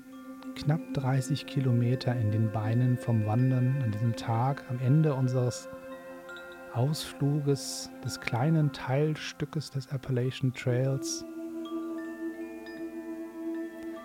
knapp 0.55 0.79
30 0.95 1.47
Kilometer 1.47 2.15
in 2.15 2.31
den 2.31 2.53
Beinen 2.53 2.97
vom 2.97 3.27
Wandern 3.27 3.83
an 3.83 3.91
diesem 3.91 4.15
Tag 4.15 4.63
am 4.71 4.79
Ende 4.79 5.15
unseres 5.15 5.69
Ausfluges 6.75 7.91
des 8.05 8.21
kleinen 8.21 8.73
Teilstückes 8.73 9.73
des 9.73 9.89
Appalachian 9.89 10.55
Trails. 10.55 11.25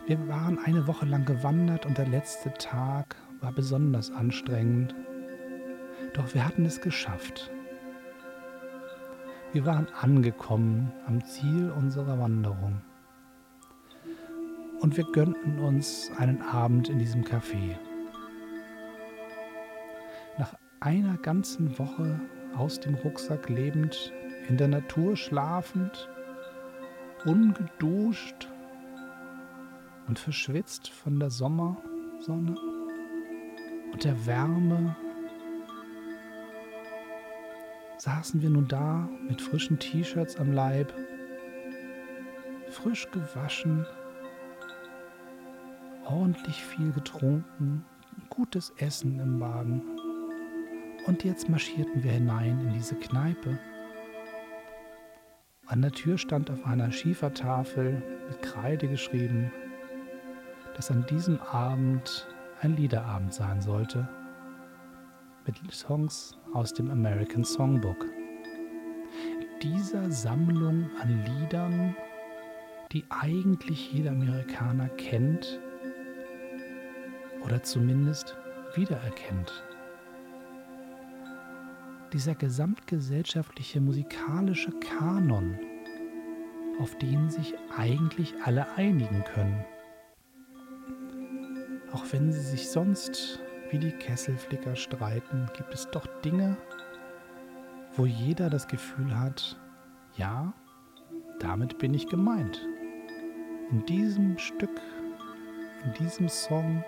Wir 0.07 0.27
waren 0.27 0.57
eine 0.65 0.87
Woche 0.87 1.05
lang 1.05 1.25
gewandert 1.25 1.85
und 1.85 1.99
der 1.99 2.07
letzte 2.07 2.51
Tag 2.53 3.15
war 3.41 3.51
besonders 3.51 4.09
anstrengend. 4.09 4.95
Doch 6.13 6.33
wir 6.33 6.45
hatten 6.45 6.65
es 6.65 6.81
geschafft. 6.81 7.51
Wir 9.51 9.65
waren 9.65 9.87
angekommen 9.99 10.91
am 11.07 11.23
Ziel 11.25 11.71
unserer 11.71 12.19
Wanderung 12.19 12.81
und 14.79 14.95
wir 14.95 15.05
gönnten 15.11 15.59
uns 15.59 16.11
einen 16.17 16.41
Abend 16.41 16.89
in 16.89 16.99
diesem 16.99 17.23
Café. 17.23 17.77
Nach 20.37 20.53
einer 20.79 21.17
ganzen 21.17 21.77
Woche 21.77 22.19
aus 22.55 22.79
dem 22.79 22.95
Rucksack 22.95 23.49
lebend, 23.49 24.13
in 24.47 24.57
der 24.57 24.67
Natur 24.67 25.17
schlafend, 25.17 26.09
ungeduscht 27.25 28.47
und 30.07 30.17
verschwitzt 30.17 30.89
von 30.89 31.19
der 31.19 31.29
Sommersonne 31.29 32.55
und 33.91 34.03
der 34.03 34.25
Wärme, 34.25 34.95
saßen 37.99 38.41
wir 38.41 38.49
nun 38.49 38.67
da 38.67 39.07
mit 39.27 39.41
frischen 39.41 39.77
T-Shirts 39.77 40.37
am 40.37 40.51
Leib, 40.51 40.93
frisch 42.69 43.09
gewaschen 43.11 43.85
ordentlich 46.09 46.63
viel 46.63 46.91
getrunken, 46.91 47.85
gutes 48.29 48.73
Essen 48.77 49.19
im 49.19 49.37
Magen. 49.37 49.81
Und 51.05 51.23
jetzt 51.23 51.49
marschierten 51.49 52.03
wir 52.03 52.11
hinein 52.11 52.59
in 52.61 52.73
diese 52.73 52.95
Kneipe. 52.95 53.59
An 55.67 55.81
der 55.81 55.91
Tür 55.91 56.17
stand 56.17 56.49
auf 56.49 56.65
einer 56.65 56.91
Schiefertafel 56.91 58.01
mit 58.27 58.41
Kreide 58.41 58.87
geschrieben, 58.87 59.51
dass 60.75 60.89
an 60.89 61.05
diesem 61.09 61.39
Abend 61.41 62.27
ein 62.61 62.75
Liederabend 62.75 63.33
sein 63.33 63.61
sollte 63.61 64.07
mit 65.45 65.55
Songs 65.71 66.38
aus 66.53 66.73
dem 66.73 66.89
American 66.89 67.43
Songbook. 67.43 68.05
Dieser 69.61 70.09
Sammlung 70.11 70.89
an 71.01 71.23
Liedern, 71.25 71.95
die 72.91 73.03
eigentlich 73.09 73.91
jeder 73.91 74.11
Amerikaner 74.11 74.89
kennt, 74.89 75.59
oder 77.43 77.61
zumindest 77.63 78.35
wiedererkennt. 78.75 79.63
Dieser 82.13 82.35
gesamtgesellschaftliche 82.35 83.79
musikalische 83.79 84.71
Kanon, 84.79 85.57
auf 86.79 86.97
den 86.97 87.29
sich 87.29 87.53
eigentlich 87.75 88.33
alle 88.43 88.71
einigen 88.73 89.23
können. 89.23 89.63
Auch 91.91 92.05
wenn 92.11 92.31
sie 92.31 92.41
sich 92.41 92.69
sonst 92.69 93.39
wie 93.71 93.79
die 93.79 93.91
Kesselflicker 93.91 94.75
streiten, 94.75 95.49
gibt 95.55 95.73
es 95.73 95.89
doch 95.91 96.05
Dinge, 96.21 96.57
wo 97.95 98.05
jeder 98.05 98.49
das 98.49 98.67
Gefühl 98.67 99.17
hat, 99.17 99.59
ja, 100.15 100.53
damit 101.39 101.77
bin 101.77 101.93
ich 101.93 102.07
gemeint. 102.07 102.67
In 103.71 103.85
diesem 103.85 104.37
Stück, 104.37 104.81
in 105.85 105.93
diesem 105.93 106.27
Song 106.29 106.83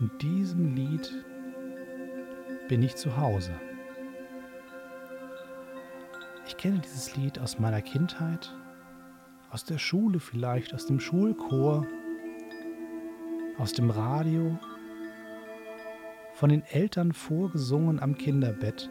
in 0.00 0.10
diesem 0.18 0.74
Lied 0.74 1.12
bin 2.68 2.82
ich 2.82 2.96
zu 2.96 3.18
Hause. 3.18 3.52
Ich 6.46 6.56
kenne 6.56 6.78
dieses 6.78 7.16
Lied 7.16 7.38
aus 7.38 7.58
meiner 7.58 7.82
Kindheit, 7.82 8.50
aus 9.50 9.64
der 9.64 9.76
Schule 9.76 10.18
vielleicht, 10.18 10.72
aus 10.72 10.86
dem 10.86 11.00
Schulchor, 11.00 11.86
aus 13.58 13.74
dem 13.74 13.90
Radio, 13.90 14.58
von 16.40 16.48
den 16.48 16.62
Eltern 16.62 17.12
vorgesungen 17.12 18.00
am 18.00 18.16
Kinderbett. 18.16 18.88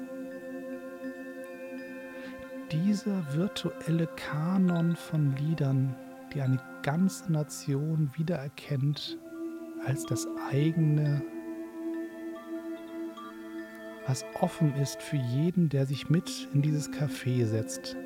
Dieser 2.71 3.33
virtuelle 3.33 4.05
Kanon 4.05 4.95
von 4.95 5.35
Liedern, 5.35 5.95
die 6.31 6.43
eine 6.43 6.62
ganze 6.83 7.31
Nation 7.31 8.12
wiedererkennt 8.15 9.17
als 9.83 10.05
das 10.05 10.27
eigene, 10.51 11.23
was 14.05 14.23
offen 14.39 14.75
ist 14.75 15.01
für 15.01 15.17
jeden, 15.17 15.69
der 15.69 15.88
sich 15.88 16.07
mit 16.07 16.47
in 16.53 16.62
dieses 16.62 16.91
Café 16.91 17.47
setzt. 17.47 17.97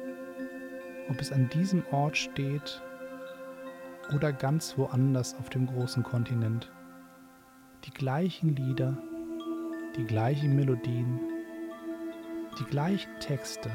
Ob 1.10 1.20
es 1.20 1.34
an 1.34 1.50
diesem 1.50 1.84
Ort 1.92 2.16
steht 2.16 2.82
oder 4.16 4.32
ganz 4.32 4.78
woanders 4.78 5.36
auf 5.36 5.50
dem 5.50 5.68
großen 5.68 6.02
Kontinent. 6.02 6.72
Die 7.84 7.92
gleichen 7.92 8.56
Lieder, 8.56 8.98
die 9.96 10.06
gleichen 10.06 10.56
Melodien, 10.56 11.20
die 12.60 12.64
gleichen 12.64 13.12
Texte. 13.20 13.70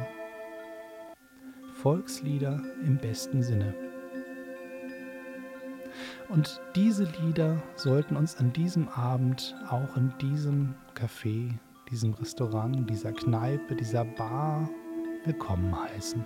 Volkslieder 1.75 2.61
im 2.85 2.99
besten 2.99 3.43
Sinne. 3.43 3.73
Und 6.29 6.61
diese 6.75 7.05
Lieder 7.23 7.63
sollten 7.77 8.17
uns 8.17 8.37
an 8.37 8.53
diesem 8.53 8.89
Abend 8.89 9.55
auch 9.71 9.97
in 9.97 10.13
diesem 10.21 10.75
Café, 10.95 11.55
diesem 11.91 12.13
Restaurant, 12.15 12.89
dieser 12.91 13.13
Kneipe, 13.13 13.77
dieser 13.77 14.05
Bar 14.05 14.69
willkommen 15.25 15.75
heißen. 15.81 16.25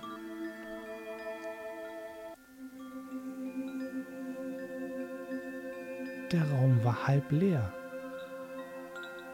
Der 6.31 6.49
Raum 6.49 6.83
war 6.83 7.07
halb 7.07 7.31
leer. 7.31 7.71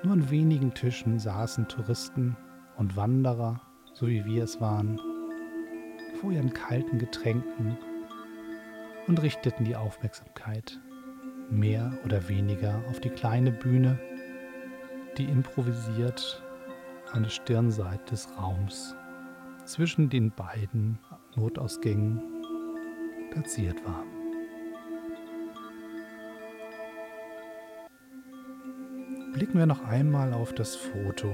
Nur 0.01 0.13
an 0.13 0.29
wenigen 0.29 0.73
Tischen 0.73 1.19
saßen 1.19 1.67
Touristen 1.67 2.37
und 2.77 2.95
Wanderer, 2.95 3.59
so 3.93 4.07
wie 4.07 4.23
wir 4.23 4.45
es 4.45 4.61
waren, 4.61 4.99
vor 6.21 6.31
ihren 6.31 6.53
kalten 6.53 6.99
Getränken 6.99 7.77
und 9.07 9.21
richteten 9.21 9.65
die 9.65 9.75
Aufmerksamkeit 9.75 10.79
mehr 11.49 11.91
oder 12.05 12.29
weniger 12.29 12.81
auf 12.89 13.01
die 13.01 13.09
kleine 13.09 13.51
Bühne, 13.51 13.99
die 15.17 15.25
improvisiert 15.25 16.41
an 17.11 17.23
der 17.23 17.29
Stirnseite 17.29 18.11
des 18.11 18.29
Raums 18.37 18.95
zwischen 19.65 20.09
den 20.09 20.31
beiden 20.31 20.97
Notausgängen 21.35 22.21
platziert 23.31 23.83
war. 23.85 24.03
Blicken 29.39 29.57
wir 29.57 29.67
noch 29.67 29.85
einmal 29.85 30.33
auf 30.33 30.51
das 30.51 30.75
Foto. 30.75 31.33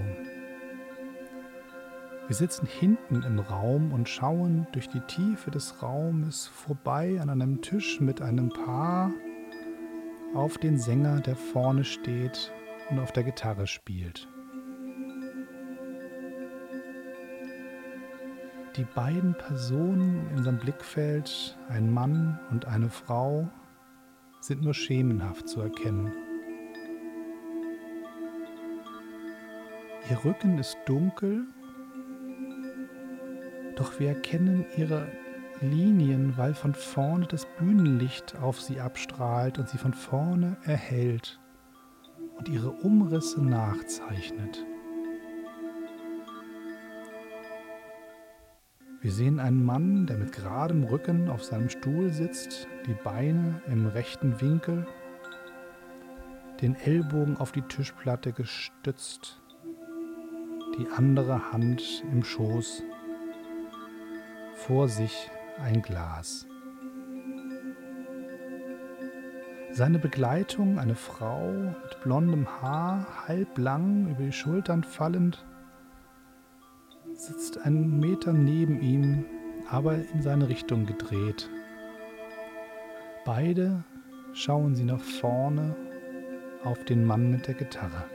Wir 2.28 2.36
sitzen 2.36 2.68
hinten 2.68 3.24
im 3.24 3.40
Raum 3.40 3.92
und 3.94 4.08
schauen 4.08 4.68
durch 4.74 4.88
die 4.88 5.00
Tiefe 5.00 5.50
des 5.50 5.82
Raumes 5.82 6.46
vorbei 6.46 7.20
an 7.20 7.32
einem 7.32 7.64
Tisch 7.64 8.00
mit 8.00 8.22
einem 8.22 8.50
Paar 8.50 9.12
auf 10.36 10.60
den 10.60 10.78
Sänger, 10.78 11.20
der 11.22 11.36
vorne 11.36 11.84
steht 11.84 12.54
und 12.92 13.00
auf 13.00 13.12
der 13.12 13.24
Gitarre 13.24 13.66
spielt. 13.66 14.28
Die 18.76 18.86
beiden 18.94 19.34
Personen 19.34 20.30
in 20.38 20.44
seinem 20.44 20.60
Blickfeld, 20.60 21.58
ein 21.70 21.92
Mann 21.92 22.40
und 22.52 22.66
eine 22.66 22.92
Frau, 22.92 23.50
sind 24.42 24.62
nur 24.62 24.76
schemenhaft 24.76 25.50
zu 25.50 25.62
erkennen. 25.62 26.25
Ihr 30.10 30.24
Rücken 30.24 30.60
ist 30.60 30.78
dunkel 30.86 31.46
doch 33.76 34.00
wir 34.00 34.10
erkennen 34.10 34.66
ihre 34.78 35.08
Linien, 35.62 36.38
weil 36.38 36.54
von 36.54 36.74
vorne 36.74 37.28
das 37.28 37.46
Bühnenlicht 37.58 38.36
auf 38.42 38.62
sie 38.62 38.80
abstrahlt 38.80 39.60
und 39.60 39.70
sie 39.70 39.78
von 39.78 39.94
vorne 39.94 40.58
erhält 40.64 41.40
und 42.38 42.50
ihre 42.50 42.72
Umrisse 42.72 43.44
nachzeichnet. 43.44 44.66
Wir 49.02 49.12
sehen 49.12 49.40
einen 49.40 49.64
Mann, 49.64 50.08
der 50.08 50.18
mit 50.18 50.32
geradem 50.32 50.84
Rücken 50.86 51.30
auf 51.30 51.44
seinem 51.44 51.70
Stuhl 51.70 52.12
sitzt, 52.12 52.68
die 52.88 52.96
Beine 53.04 53.62
im 53.68 53.88
rechten 53.88 54.42
Winkel, 54.42 54.88
den 56.62 56.76
Ellbogen 56.76 57.38
auf 57.38 57.52
die 57.52 57.62
Tischplatte 57.62 58.32
gestützt, 58.32 59.42
die 60.78 60.88
andere 60.90 61.52
Hand 61.52 62.04
im 62.12 62.24
Schoß 62.24 62.84
vor 64.56 64.88
sich 64.90 65.30
ein 65.64 65.82
Glas. 65.82 66.48
Seine 69.72 70.00
Begleitung, 70.00 70.80
eine 70.80 70.96
Frau 70.96 71.52
mit 71.52 72.02
blondem 72.02 72.48
Haar, 72.62 73.28
halblang 73.28 74.08
über 74.10 74.24
die 74.24 74.32
Schultern 74.32 74.84
fallend, 74.84 75.46
sitzt 77.14 77.58
einen 77.66 78.00
Meter 78.00 78.32
neben 78.32 78.82
ihm, 78.82 79.26
aber 79.70 79.96
in 79.96 80.22
seine 80.22 80.48
Richtung 80.48 80.86
gedreht. 80.86 81.50
Beide 83.26 83.84
schauen 84.34 84.76
sie 84.76 84.86
nach 84.86 85.02
vorne 85.02 85.76
auf 86.64 86.84
den 86.86 87.06
Mann 87.06 87.32
mit 87.32 87.48
der 87.48 87.56
Gitarre. 87.56 88.15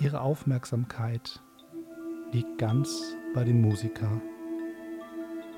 Ihre 0.00 0.22
Aufmerksamkeit 0.22 1.42
liegt 2.32 2.56
ganz 2.56 3.16
bei 3.34 3.44
dem 3.44 3.60
Musiker, 3.60 4.20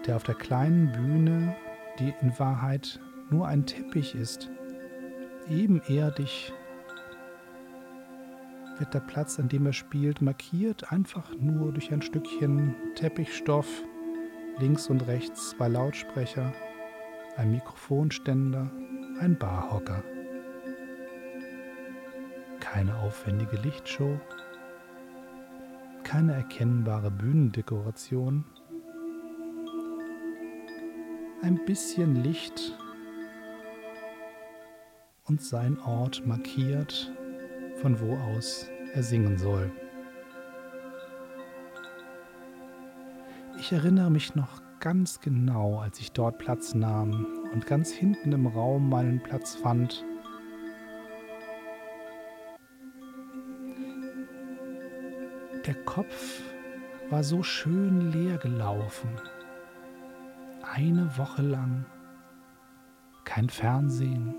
der 0.05 0.16
auf 0.16 0.24
der 0.24 0.35
kleinen 0.35 0.90
Bühne, 0.90 1.55
die 2.00 2.12
in 2.20 2.37
Wahrheit 2.40 2.98
nur 3.31 3.46
ein 3.46 3.66
Teppich 3.66 4.16
ist, 4.16 4.50
ebenerdig 5.48 6.52
wird 8.78 8.94
der 8.94 9.00
Platz, 9.00 9.38
an 9.38 9.48
dem 9.48 9.64
er 9.66 9.72
spielt, 9.72 10.20
markiert 10.20 10.90
einfach 10.90 11.31
nur 11.38 11.70
durch 11.72 11.92
ein 11.92 12.02
Stückchen 12.02 12.74
Teppichstoff, 12.96 13.68
links 14.59 14.88
und 14.88 15.07
rechts 15.07 15.50
zwei 15.50 15.68
Lautsprecher, 15.68 16.52
ein 17.37 17.52
Mikrofonständer, 17.52 18.72
ein 19.20 19.38
Barhocker. 19.38 20.02
Keine 22.72 22.96
aufwendige 22.96 23.56
Lichtshow, 23.58 24.18
keine 26.04 26.32
erkennbare 26.32 27.11
Bühnendekoration. 27.11 28.46
Ein 31.42 31.62
bisschen 31.66 32.22
Licht 32.22 32.78
und 35.24 35.42
sein 35.42 35.78
Ort 35.80 36.26
markiert, 36.26 37.12
von 37.82 38.00
wo 38.00 38.16
aus 38.16 38.66
er 38.94 39.02
singen 39.02 39.37
soll. 39.37 39.70
Ich 43.58 43.70
erinnere 43.70 44.11
mich 44.11 44.35
noch 44.35 44.62
ganz 44.80 45.20
genau, 45.20 45.78
als 45.78 46.00
ich 46.00 46.12
dort 46.12 46.38
Platz 46.38 46.72
nahm 46.72 47.26
und 47.52 47.66
ganz 47.66 47.90
hinten 47.90 48.32
im 48.32 48.46
Raum 48.46 48.88
meinen 48.88 49.22
Platz 49.22 49.56
fand 49.56 50.06
Der 55.66 55.75
Kopf 55.85 56.42
war 57.09 57.22
so 57.22 57.44
schön 57.44 58.11
leer 58.11 58.37
gelaufen. 58.38 59.11
Eine 60.62 61.16
Woche 61.16 61.42
lang. 61.42 61.85
Kein 63.22 63.48
Fernsehen, 63.48 64.35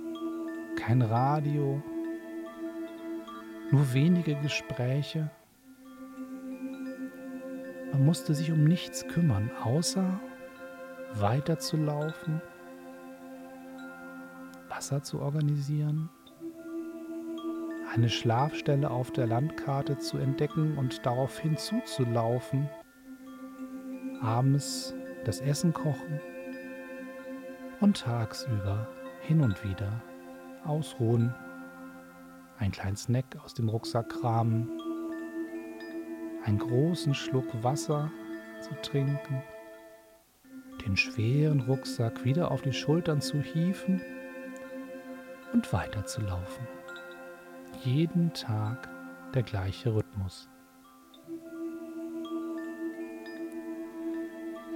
kein 0.76 1.02
Radio, 1.02 1.82
nur 3.72 3.94
wenige 3.94 4.36
Gespräche. 4.36 5.32
Man 7.94 8.04
musste 8.04 8.34
sich 8.34 8.52
um 8.52 8.66
nichts 8.66 9.08
kümmern, 9.08 9.50
außer 9.64 10.20
weiterzulaufen, 11.14 12.42
Wasser 14.68 15.02
zu 15.04 15.22
organisieren 15.22 16.10
eine 17.94 18.10
Schlafstelle 18.10 18.90
auf 18.90 19.12
der 19.12 19.28
Landkarte 19.28 20.00
zu 20.00 20.18
entdecken 20.18 20.78
und 20.78 21.06
daraufhin 21.06 21.58
zuzulaufen, 21.58 22.68
abends 24.20 24.96
das 25.26 25.42
Essen 25.42 25.74
kochen 25.74 26.20
und 27.82 28.00
tagsüber 28.00 28.88
hin 29.22 29.42
und 29.42 29.64
wieder 29.64 30.02
ausruhen, 30.66 31.36
einen 32.58 32.72
kleinen 32.72 32.96
Snack 32.96 33.26
aus 33.44 33.54
dem 33.54 33.70
Rucksack 33.70 34.10
kramen, 34.10 34.70
einen 36.46 36.58
großen 36.58 37.14
Schluck 37.14 37.64
Wasser 37.64 38.12
zu 38.62 38.74
trinken, 38.82 39.44
den 40.84 40.98
schweren 40.98 41.62
Rucksack 41.62 42.26
wieder 42.26 42.50
auf 42.50 42.64
die 42.64 42.74
Schultern 42.74 43.22
zu 43.22 43.40
hieven 43.40 44.02
und 45.54 45.72
weiterzulaufen 45.72 46.68
jeden 47.86 48.32
Tag 48.34 48.88
der 49.34 49.44
gleiche 49.44 49.94
Rhythmus. 49.94 50.48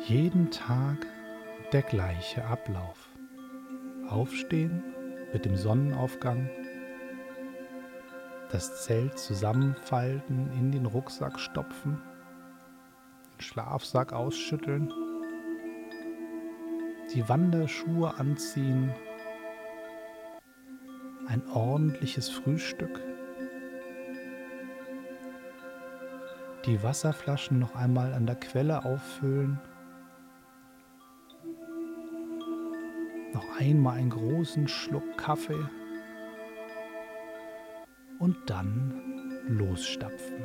Jeden 0.06 0.52
Tag 0.52 1.06
der 1.72 1.84
gleiche 1.84 2.43
Ablauf. 2.43 3.10
Aufstehen 4.10 4.84
mit 5.32 5.46
dem 5.46 5.56
Sonnenaufgang, 5.56 6.50
das 8.52 8.84
Zelt 8.84 9.17
zusammenfalten, 9.17 10.52
in 10.52 10.72
den 10.72 10.86
Rucksack 10.86 11.39
stopfen, 11.39 12.02
den 13.34 13.41
Schlafsack 13.41 14.12
ausschütteln, 14.12 14.91
die 17.13 17.28
Wanderschuhe 17.30 18.15
anziehen 18.15 18.93
ein 21.28 21.48
ordentliches 21.50 22.30
Frühstück, 22.30 23.02
die 26.66 26.82
Wasserflaschen 26.84 27.60
noch 27.60 27.76
einmal 27.76 28.13
an 28.13 28.26
der 28.26 28.36
Quelle 28.36 28.86
auffüllen, 28.86 29.60
noch 33.34 33.60
einmal 33.60 33.98
einen 33.98 34.10
großen 34.10 34.68
Schluck 34.68 35.18
Kaffee. 35.18 35.66
Und 38.20 38.36
dann 38.48 39.44
losstapfen. 39.48 40.42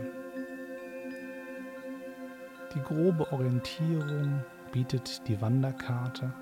Die 2.75 2.81
grobe 2.81 3.33
Orientierung 3.33 4.45
bietet 4.73 5.27
die 5.27 5.41
Wanderkarte 5.41 6.35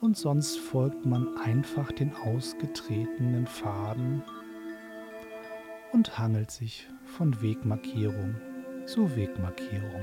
und 0.00 0.16
sonst 0.16 0.58
folgt 0.58 1.04
man 1.04 1.36
einfach 1.36 1.92
den 1.92 2.14
ausgetretenen 2.14 3.46
Pfaden 3.46 4.22
und 5.92 6.18
hangelt 6.18 6.50
sich 6.50 6.88
von 7.04 7.42
Wegmarkierung 7.42 8.34
zu 8.86 9.14
Wegmarkierung. 9.14 10.02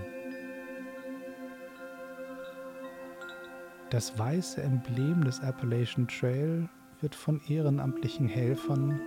Das 3.89 4.19
weiße 4.19 4.61
Emblem 4.61 5.23
des 5.23 5.39
Appalachian 5.39 6.07
Trail 6.07 6.69
wird 7.01 7.15
von 7.15 7.41
ehrenamtlichen 7.47 8.27
Helfern 8.27 8.99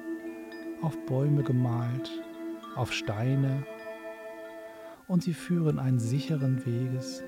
auf 0.82 0.96
Bäume 1.06 1.42
gemalt, 1.42 2.10
auf 2.76 2.92
Steine 2.92 3.64
und 5.06 5.22
sie 5.22 5.34
führen 5.34 5.78
einen 5.78 5.98
sicheren 5.98 6.64
Weges 6.64 7.22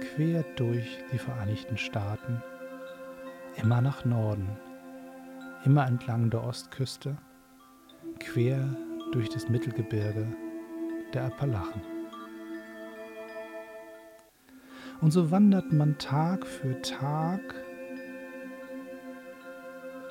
quer 0.00 0.44
durch 0.56 0.98
die 1.12 1.18
Vereinigten 1.18 1.76
Staaten, 1.76 2.42
immer 3.58 3.80
nach 3.80 4.04
Norden, 4.04 4.48
immer 5.64 5.86
entlang 5.86 6.30
der 6.30 6.44
Ostküste, 6.44 7.16
quer 8.20 8.64
durch 9.12 9.28
das 9.28 9.48
Mittelgebirge 9.48 10.26
der 11.12 11.24
Appalachen. 11.26 11.82
Und 15.00 15.12
so 15.12 15.30
wandert 15.30 15.72
man 15.72 15.96
Tag 15.98 16.46
für 16.46 16.80
Tag 16.82 17.40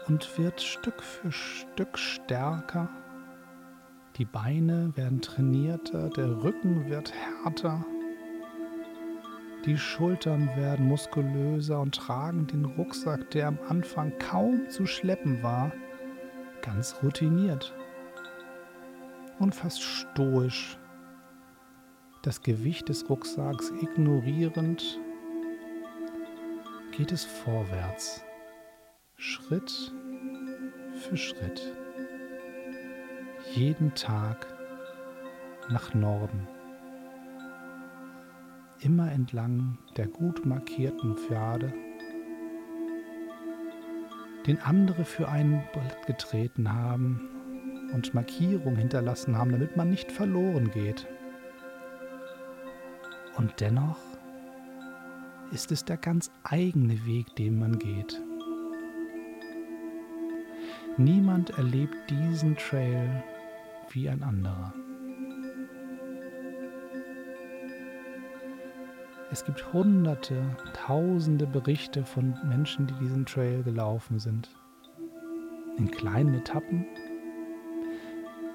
und 0.08 0.38
wird 0.38 0.62
Stück 0.62 1.04
für 1.04 1.32
Stück 1.32 1.98
stärker. 1.98 2.90
Die 4.16 4.26
Beine 4.26 4.96
werden 4.96 5.22
trainierter, 5.22 6.10
der 6.10 6.44
Rücken 6.44 6.90
wird 6.90 7.14
härter, 7.14 7.86
die 9.66 9.78
Schultern 9.78 10.50
werden 10.56 10.88
muskulöser 10.88 11.80
und 11.80 11.96
tragen 11.96 12.48
den 12.48 12.66
Rucksack, 12.66 13.32
der 13.32 13.48
am 13.48 13.60
Anfang 13.68 14.18
kaum 14.20 14.70
zu 14.70 14.86
schleppen 14.86 15.44
war, 15.44 15.72
ganz 16.62 16.96
routiniert 17.04 17.74
und 19.40 19.54
fast 19.54 19.82
stoisch. 19.82 20.78
Das 22.24 22.42
Gewicht 22.42 22.90
des 22.90 23.10
Rucksacks 23.10 23.72
ignorierend, 23.82 25.00
geht 26.92 27.12
es 27.12 27.24
vorwärts, 27.24 28.24
Schritt 29.18 29.94
für 30.94 31.16
Schritt, 31.16 31.62
jeden 33.54 33.94
Tag 33.94 34.48
nach 35.70 35.94
Norden, 35.94 36.48
immer 38.82 39.12
entlang 39.12 39.78
der 39.96 40.08
gut 40.08 40.46
markierten 40.46 41.18
Pfade, 41.18 41.74
den 44.46 44.60
andere 44.60 45.04
für 45.04 45.28
einen 45.28 45.64
Blatt 45.74 46.06
getreten 46.08 46.72
haben 46.72 47.20
und 47.94 48.14
Markierung 48.14 48.76
hinterlassen 48.76 49.38
haben, 49.38 49.52
damit 49.52 49.76
man 49.76 49.90
nicht 49.90 50.12
verloren 50.12 50.72
geht. 50.72 51.08
Und 53.38 53.60
dennoch 53.60 54.00
ist 55.52 55.72
es 55.72 55.86
der 55.86 55.98
ganz 55.98 56.32
eigene 56.44 57.06
Weg, 57.06 57.36
den 57.36 57.60
man 57.60 57.78
geht. 57.80 58.22
Niemand 60.98 61.52
erlebt 61.52 61.96
diesen 62.10 62.58
Trail 62.58 63.24
wie 63.92 64.10
ein 64.10 64.24
anderer. 64.24 64.74
Es 69.30 69.44
gibt 69.44 69.74
hunderte, 69.74 70.42
tausende 70.74 71.46
Berichte 71.46 72.06
von 72.06 72.34
Menschen, 72.48 72.88
die 72.88 72.94
diesen 72.94 73.26
Trail 73.26 73.62
gelaufen 73.62 74.20
sind. 74.20 74.50
In 75.78 75.92
kleinen 75.92 76.34
Etappen, 76.36 76.86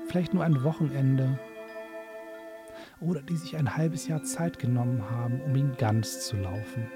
vielleicht 0.07 0.33
nur 0.33 0.45
ein 0.45 0.65
Wochenende 0.65 1.39
oder 3.01 3.21
die 3.21 3.37
sich 3.37 3.57
ein 3.57 3.77
halbes 3.77 4.09
Jahr 4.09 4.23
Zeit 4.23 4.59
genommen 4.59 5.03
haben, 5.11 5.41
um 5.43 5.55
ihn 5.55 5.77
ganz 5.77 6.27
zu 6.27 6.37
laufen. 6.37 6.87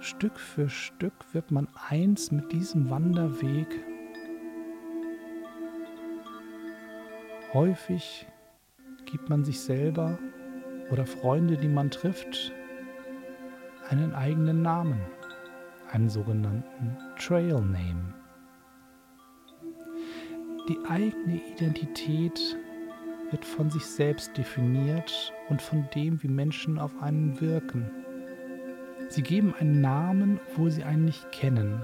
Stück 0.00 0.38
für 0.38 0.68
Stück 0.68 1.14
wird 1.32 1.50
man 1.50 1.68
eins 1.88 2.30
mit 2.30 2.52
diesem 2.52 2.88
Wanderweg. 2.88 3.68
Häufig 7.52 8.26
gibt 9.06 9.28
man 9.28 9.44
sich 9.44 9.60
selber 9.60 10.18
oder 10.90 11.06
Freunde, 11.06 11.56
die 11.56 11.68
man 11.68 11.90
trifft, 11.90 12.52
einen 13.88 14.14
eigenen 14.14 14.62
Namen, 14.62 15.00
einen 15.90 16.08
sogenannten 16.08 16.96
Trail 17.18 17.60
Name. 17.60 18.14
Die 20.68 20.78
eigene 20.88 21.42
Identität 21.54 22.56
wird 23.30 23.44
von 23.44 23.70
sich 23.70 23.84
selbst 23.84 24.36
definiert 24.38 25.32
und 25.48 25.60
von 25.60 25.88
dem, 25.94 26.22
wie 26.22 26.28
Menschen 26.28 26.78
auf 26.78 27.02
einen 27.02 27.40
wirken. 27.40 27.90
Sie 29.08 29.22
geben 29.22 29.54
einen 29.58 29.80
Namen, 29.80 30.40
obwohl 30.48 30.70
sie 30.70 30.84
einen 30.84 31.04
nicht 31.04 31.30
kennen. 31.32 31.82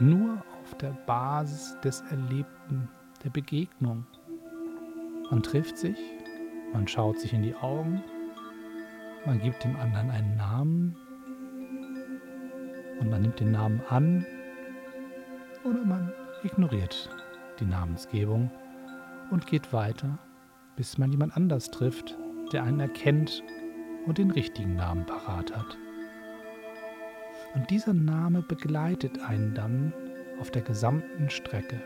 Nur 0.00 0.42
auf 0.62 0.76
der 0.76 0.92
Basis 1.06 1.76
des 1.82 2.02
Erlebten, 2.10 2.88
der 3.24 3.30
Begegnung. 3.30 4.06
Man 5.30 5.42
trifft 5.42 5.78
sich, 5.78 5.98
man 6.72 6.86
schaut 6.86 7.18
sich 7.18 7.32
in 7.32 7.42
die 7.42 7.54
Augen, 7.54 8.02
man 9.26 9.40
gibt 9.40 9.64
dem 9.64 9.76
anderen 9.76 10.10
einen 10.10 10.36
Namen 10.36 10.96
und 13.00 13.10
man 13.10 13.22
nimmt 13.22 13.40
den 13.40 13.52
Namen 13.52 13.80
an 13.88 14.26
oder 15.64 15.84
man 15.84 16.12
ignoriert 16.42 17.10
die 17.60 17.66
Namensgebung 17.66 18.50
und 19.30 19.46
geht 19.46 19.72
weiter, 19.72 20.18
bis 20.76 20.98
man 20.98 21.10
jemand 21.10 21.36
anders 21.36 21.70
trifft, 21.70 22.16
der 22.52 22.62
einen 22.62 22.80
erkennt 22.80 23.42
und 24.06 24.18
den 24.18 24.30
richtigen 24.30 24.76
Namen 24.76 25.04
parat 25.04 25.54
hat. 25.54 25.76
Und 27.54 27.68
dieser 27.70 27.94
Name 27.94 28.42
begleitet 28.42 29.20
einen 29.20 29.54
dann 29.54 29.92
auf 30.40 30.50
der 30.50 30.62
gesamten 30.62 31.28
Strecke. 31.30 31.80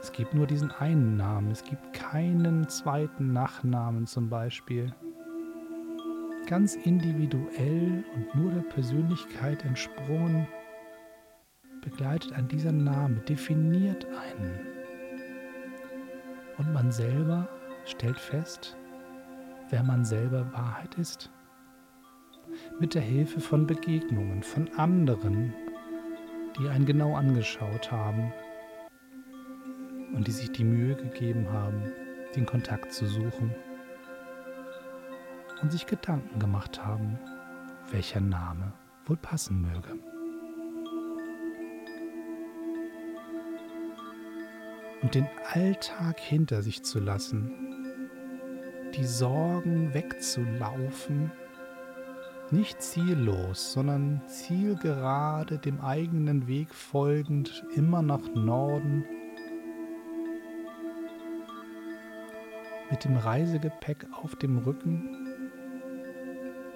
Es 0.00 0.12
gibt 0.12 0.32
nur 0.32 0.46
diesen 0.46 0.70
einen 0.70 1.16
Namen, 1.16 1.50
es 1.50 1.62
gibt 1.64 1.92
keinen 2.10 2.66
zweiten 2.68 3.34
Nachnamen 3.34 4.06
zum 4.06 4.30
Beispiel. 4.30 4.94
Ganz 6.46 6.74
individuell 6.74 8.02
und 8.14 8.34
nur 8.34 8.50
der 8.50 8.62
Persönlichkeit 8.62 9.62
entsprungen 9.66 10.46
begleitet 11.82 12.32
ein 12.32 12.48
dieser 12.48 12.72
Name, 12.72 13.16
definiert 13.28 14.06
einen. 14.06 14.58
Und 16.56 16.72
man 16.72 16.90
selber 16.90 17.46
stellt 17.84 18.18
fest, 18.18 18.76
wer 19.68 19.82
man 19.82 20.04
selber 20.04 20.50
Wahrheit 20.54 20.94
ist. 20.94 21.30
Mit 22.80 22.94
der 22.94 23.02
Hilfe 23.02 23.40
von 23.40 23.66
Begegnungen, 23.66 24.42
von 24.42 24.66
anderen, 24.78 25.52
die 26.58 26.68
einen 26.68 26.86
genau 26.86 27.14
angeschaut 27.14 27.92
haben 27.92 28.32
und 30.18 30.26
die 30.26 30.32
sich 30.32 30.52
die 30.52 30.64
Mühe 30.64 30.96
gegeben 30.96 31.48
haben, 31.50 31.80
den 32.36 32.44
Kontakt 32.44 32.92
zu 32.92 33.06
suchen 33.06 33.54
und 35.62 35.72
sich 35.72 35.86
Gedanken 35.86 36.38
gemacht 36.38 36.84
haben, 36.84 37.18
welcher 37.90 38.20
Name 38.20 38.72
wohl 39.06 39.16
passen 39.16 39.62
möge. 39.62 39.98
und 45.02 45.14
den 45.14 45.28
Alltag 45.52 46.18
hinter 46.18 46.62
sich 46.62 46.82
zu 46.82 46.98
lassen, 46.98 47.52
die 48.96 49.04
Sorgen 49.04 49.94
wegzulaufen, 49.94 51.30
nicht 52.50 52.82
ziellos, 52.82 53.72
sondern 53.72 54.22
zielgerade 54.26 55.58
dem 55.58 55.80
eigenen 55.80 56.48
Weg 56.48 56.74
folgend, 56.74 57.64
immer 57.76 58.02
nach 58.02 58.34
Norden, 58.34 59.04
mit 62.90 63.04
dem 63.04 63.16
Reisegepäck 63.16 64.06
auf 64.12 64.36
dem 64.36 64.58
Rücken, 64.58 65.16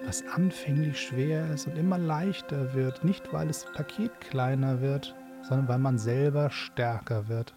was 0.05 0.25
anfänglich 0.27 0.99
schwer 0.99 1.49
ist 1.51 1.67
und 1.67 1.77
immer 1.77 1.97
leichter 1.97 2.73
wird, 2.73 3.03
nicht 3.03 3.31
weil 3.33 3.47
das 3.47 3.65
Paket 3.73 4.19
kleiner 4.21 4.81
wird, 4.81 5.15
sondern 5.43 5.67
weil 5.67 5.79
man 5.79 5.97
selber 5.97 6.49
stärker 6.49 7.27
wird. 7.27 7.55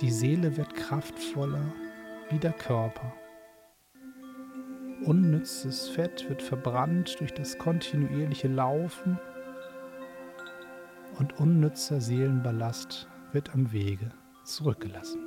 Die 0.00 0.10
Seele 0.10 0.56
wird 0.56 0.74
kraftvoller 0.74 1.72
wie 2.30 2.38
der 2.38 2.52
Körper. 2.52 3.12
Unnützes 5.04 5.88
Fett 5.88 6.28
wird 6.28 6.42
verbrannt 6.42 7.20
durch 7.20 7.32
das 7.32 7.56
kontinuierliche 7.56 8.48
Laufen 8.48 9.18
und 11.18 11.38
unnützer 11.38 12.00
Seelenballast 12.00 13.08
wird 13.32 13.54
am 13.54 13.72
Wege 13.72 14.10
zurückgelassen. 14.44 15.20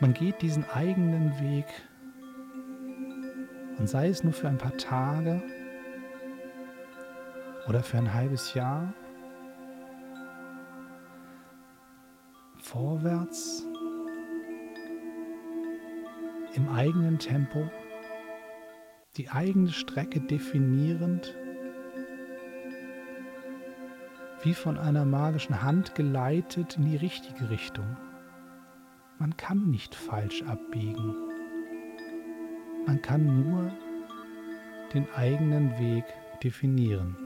Man 0.00 0.14
geht 0.14 0.42
diesen 0.42 0.64
eigenen 0.70 1.38
Weg 1.40 1.66
und 3.78 3.88
sei 3.88 4.08
es 4.08 4.22
nur 4.22 4.32
für 4.32 4.48
ein 4.48 4.58
paar 4.58 4.76
Tage 4.76 5.42
oder 7.68 7.82
für 7.82 7.98
ein 7.98 8.14
halbes 8.14 8.54
Jahr 8.54 8.94
vorwärts 12.58 13.64
im 16.54 16.68
eigenen 16.68 17.18
Tempo, 17.18 17.68
die 19.16 19.28
eigene 19.30 19.70
Strecke 19.70 20.20
definierend, 20.20 21.34
wie 24.42 24.54
von 24.54 24.78
einer 24.78 25.04
magischen 25.04 25.62
Hand 25.62 25.94
geleitet 25.94 26.76
in 26.76 26.84
die 26.84 26.96
richtige 26.96 27.50
Richtung. 27.50 27.96
Man 29.18 29.36
kann 29.36 29.70
nicht 29.70 29.94
falsch 29.94 30.42
abbiegen. 30.44 31.14
Man 32.86 33.02
kann 33.02 33.50
nur 33.50 33.72
den 34.94 35.06
eigenen 35.14 35.78
Weg 35.78 36.04
definieren. 36.42 37.16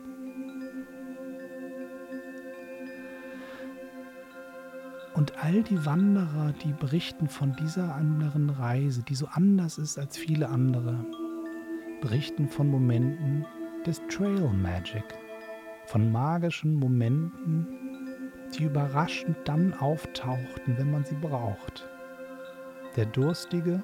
Und 5.15 5.45
all 5.45 5.63
die 5.63 5.85
Wanderer, 5.85 6.53
die 6.65 6.73
berichten 6.73 7.29
von 7.29 7.55
dieser 7.57 7.95
anderen 7.95 8.49
Reise, 8.49 9.03
die 9.03 9.15
so 9.15 9.27
anders 9.31 9.77
ist 9.77 9.99
als 9.99 10.17
viele 10.17 10.49
andere, 10.49 11.05
berichten 12.01 12.49
von 12.49 12.69
Momenten 12.69 13.45
des 13.85 14.01
Trail 14.09 14.49
Magic, 14.49 15.05
von 15.87 16.11
magischen 16.11 16.75
Momenten, 16.75 17.67
die 18.55 18.65
überraschend 18.65 19.37
dann 19.45 19.75
auftauchten, 19.75 20.77
wenn 20.79 20.91
man 20.91 21.05
sie 21.05 21.17
braucht. 21.17 21.89
Der 22.97 23.07
Durstige, 23.07 23.83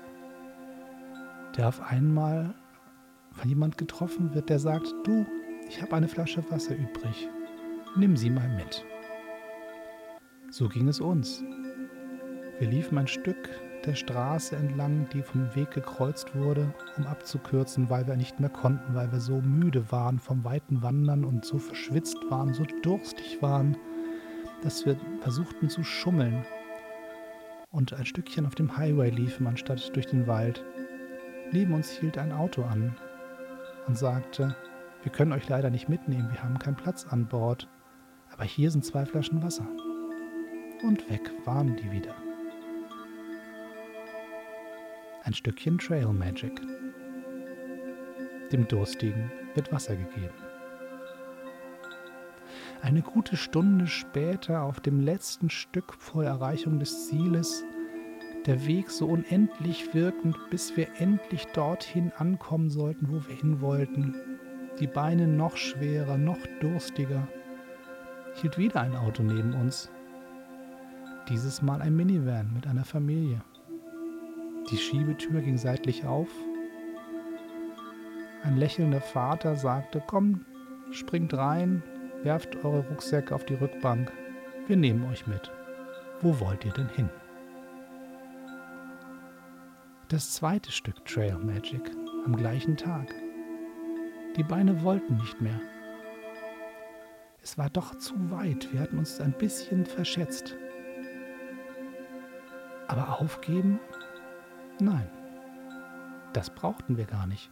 der 1.57 1.69
auf 1.69 1.81
einmal 1.81 2.55
von 3.33 3.49
jemand 3.49 3.79
getroffen 3.79 4.35
wird, 4.35 4.49
der 4.49 4.59
sagt, 4.59 4.93
du, 5.05 5.27
ich 5.69 5.81
habe 5.81 5.97
eine 5.97 6.09
Flasche 6.09 6.43
Wasser 6.51 6.75
übrig, 6.75 7.29
nimm 7.97 8.17
sie 8.17 8.31
mal 8.31 8.49
mit. 8.49 8.85
So 10.51 10.69
ging 10.69 10.89
es 10.89 11.01
uns. 11.01 11.43
Wir 12.59 12.69
liefen 12.69 12.99
ein 12.99 13.07
Stück 13.07 13.49
der 13.87 13.95
Straße 13.95 14.57
entlang, 14.57 15.09
die 15.13 15.23
vom 15.23 15.55
Weg 15.55 15.71
gekreuzt 15.73 16.35
wurde, 16.35 16.73
um 16.97 17.07
abzukürzen, 17.07 17.91
weil 17.91 18.07
wir 18.07 18.17
nicht 18.17 18.41
mehr 18.41 18.51
konnten, 18.51 18.95
weil 18.95 19.11
wir 19.13 19.21
so 19.21 19.41
müde 19.41 19.91
waren 19.91 20.19
vom 20.19 20.45
weiten 20.45 20.83
Wandern 20.83 21.25
und 21.25 21.45
so 21.45 21.59
verschwitzt 21.59 22.19
waren, 22.29 22.55
so 22.55 22.65
durstig 22.83 23.41
waren, 23.41 23.77
dass 24.63 24.85
wir 24.87 24.97
versuchten 25.21 25.69
zu 25.69 25.85
schummeln 25.85 26.45
und 27.71 27.93
ein 27.93 28.07
Stückchen 28.07 28.47
auf 28.47 28.55
dem 28.55 28.77
Highway 28.77 29.11
liefen, 29.11 29.47
anstatt 29.47 29.95
durch 29.95 30.07
den 30.07 30.27
Wald. 30.27 30.65
Neben 31.53 31.75
uns 31.75 31.91
hielt 31.91 32.19
ein 32.19 32.33
Auto 32.33 32.63
an 32.63 32.97
und 33.87 33.97
sagte, 33.97 34.57
wir 35.03 35.13
können 35.13 35.33
euch 35.33 35.49
leider 35.49 35.71
nicht 35.71 35.89
mitnehmen, 35.89 36.31
wir 36.31 36.43
haben 36.43 36.59
keinen 36.59 36.77
Platz 36.77 37.07
an 37.09 37.27
Bord, 37.27 37.69
aber 38.33 38.45
hier 38.45 38.71
sind 38.71 38.85
zwei 38.85 39.07
Flaschen 39.07 39.43
Wasser 39.43 39.67
und 40.83 41.09
weg 41.11 41.31
waren 41.45 41.77
die 41.77 41.91
wieder. 41.91 42.15
Ein 45.29 45.35
Stückchen 45.35 45.77
Trail 45.77 46.07
Magic. 46.07 46.59
Dem 48.51 48.67
Durstigen 48.67 49.31
wird 49.55 49.71
Wasser 49.71 49.95
gegeben. 49.95 50.33
Eine 52.81 53.03
gute 53.03 53.37
Stunde 53.37 53.89
später, 53.89 54.63
auf 54.63 54.81
dem 54.81 55.01
letzten 55.01 55.51
Stück 55.51 55.93
vor 55.93 56.25
Erreichung 56.25 56.79
des 56.79 57.09
Zieles, 57.09 57.63
der 58.47 58.67
Weg 58.67 58.91
so 58.91 59.07
unendlich 59.07 59.93
wirkend, 59.93 60.35
bis 60.49 60.79
wir 60.79 60.89
endlich 60.97 61.45
dorthin 61.49 62.11
ankommen 62.17 62.71
sollten, 62.71 63.11
wo 63.11 63.23
wir 63.29 63.37
hin 63.37 63.61
wollten. 63.61 64.15
Die 64.81 64.87
Beine 64.87 65.27
noch 65.27 65.59
schwerer, 65.59 66.17
noch 66.17 66.39
durstiger, 66.61 67.29
hielt 68.41 68.57
wieder 68.57 68.81
ein 68.81 68.97
Auto 68.97 69.23
neben 69.23 69.53
uns 69.53 69.91
dieses 71.29 71.61
Mal 71.61 71.83
ein 71.83 71.95
Minivan 71.95 72.51
mit 72.55 72.67
einer 72.67 72.87
Familie. 72.87 73.43
Die 74.71 74.77
Schiebetür 74.77 75.41
ging 75.41 75.57
seitlich 75.57 76.05
auf. 76.05 76.29
Ein 78.43 78.57
lächelnder 78.57 79.01
Vater 79.01 79.57
sagte, 79.57 80.03
komm, 80.07 80.45
springt 80.91 81.33
rein, 81.35 81.83
werft 82.23 82.57
eure 82.65 82.87
Rucksäcke 82.89 83.35
auf 83.35 83.45
die 83.45 83.55
Rückbank. 83.55 84.13
Wir 84.67 84.77
nehmen 84.77 85.09
euch 85.11 85.27
mit. 85.27 85.51
Wo 86.21 86.39
wollt 86.41 86.65
ihr 86.65 86.73
denn 86.73 86.89
hin? 86.91 87.09
Das 90.09 90.33
zweite 90.33 90.71
Stück 90.71 91.05
Trail 91.05 91.39
Magic 91.39 91.91
am 92.25 92.37
gleichen 92.37 92.77
Tag. 92.77 93.15
Die 94.37 94.43
Beine 94.43 94.83
wollten 94.83 95.17
nicht 95.17 95.41
mehr. 95.41 95.61
Es 97.43 97.57
war 97.57 97.71
doch 97.71 97.95
zu 97.97 98.15
weit. 98.31 98.73
Wir 98.73 98.81
hatten 98.81 98.99
uns 98.99 99.21
ein 99.21 99.33
bisschen 99.33 99.87
verschätzt. 99.87 100.57
Aber 102.87 103.21
aufgeben? 103.21 103.81
Nein, 104.81 105.09
das 106.33 106.51
brauchten 106.51 106.97
wir 106.97 107.05
gar 107.05 107.27
nicht. 107.27 107.51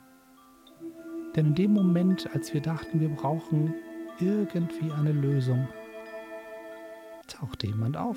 Denn 1.34 1.46
in 1.46 1.54
dem 1.54 1.72
Moment, 1.72 2.30
als 2.34 2.54
wir 2.54 2.62
dachten, 2.62 3.00
wir 3.00 3.08
brauchen 3.08 3.74
irgendwie 4.20 4.92
eine 4.92 5.12
Lösung, 5.12 5.68
tauchte 7.26 7.66
jemand 7.66 7.96
auf, 7.96 8.16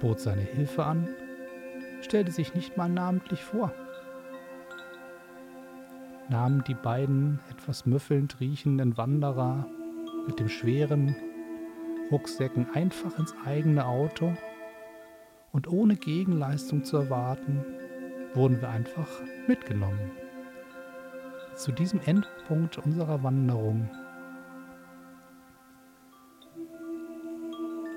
bot 0.00 0.20
seine 0.20 0.42
Hilfe 0.42 0.84
an, 0.84 1.08
stellte 2.00 2.30
sich 2.30 2.54
nicht 2.54 2.76
mal 2.76 2.88
namentlich 2.88 3.42
vor, 3.42 3.72
nahm 6.28 6.64
die 6.64 6.74
beiden 6.74 7.40
etwas 7.50 7.84
müffelnd 7.84 8.40
riechenden 8.40 8.96
Wanderer 8.96 9.66
mit 10.26 10.38
dem 10.38 10.48
schweren 10.48 11.14
Rucksäcken 12.10 12.70
einfach 12.74 13.18
ins 13.18 13.34
eigene 13.44 13.86
Auto 13.86 14.34
und 15.52 15.68
ohne 15.68 15.96
Gegenleistung 15.96 16.84
zu 16.84 16.96
erwarten, 16.96 17.64
wurden 18.34 18.60
wir 18.60 18.68
einfach 18.68 19.08
mitgenommen. 19.46 20.10
Zu 21.54 21.72
diesem 21.72 22.00
Endpunkt 22.04 22.78
unserer 22.78 23.22
Wanderung. 23.22 23.88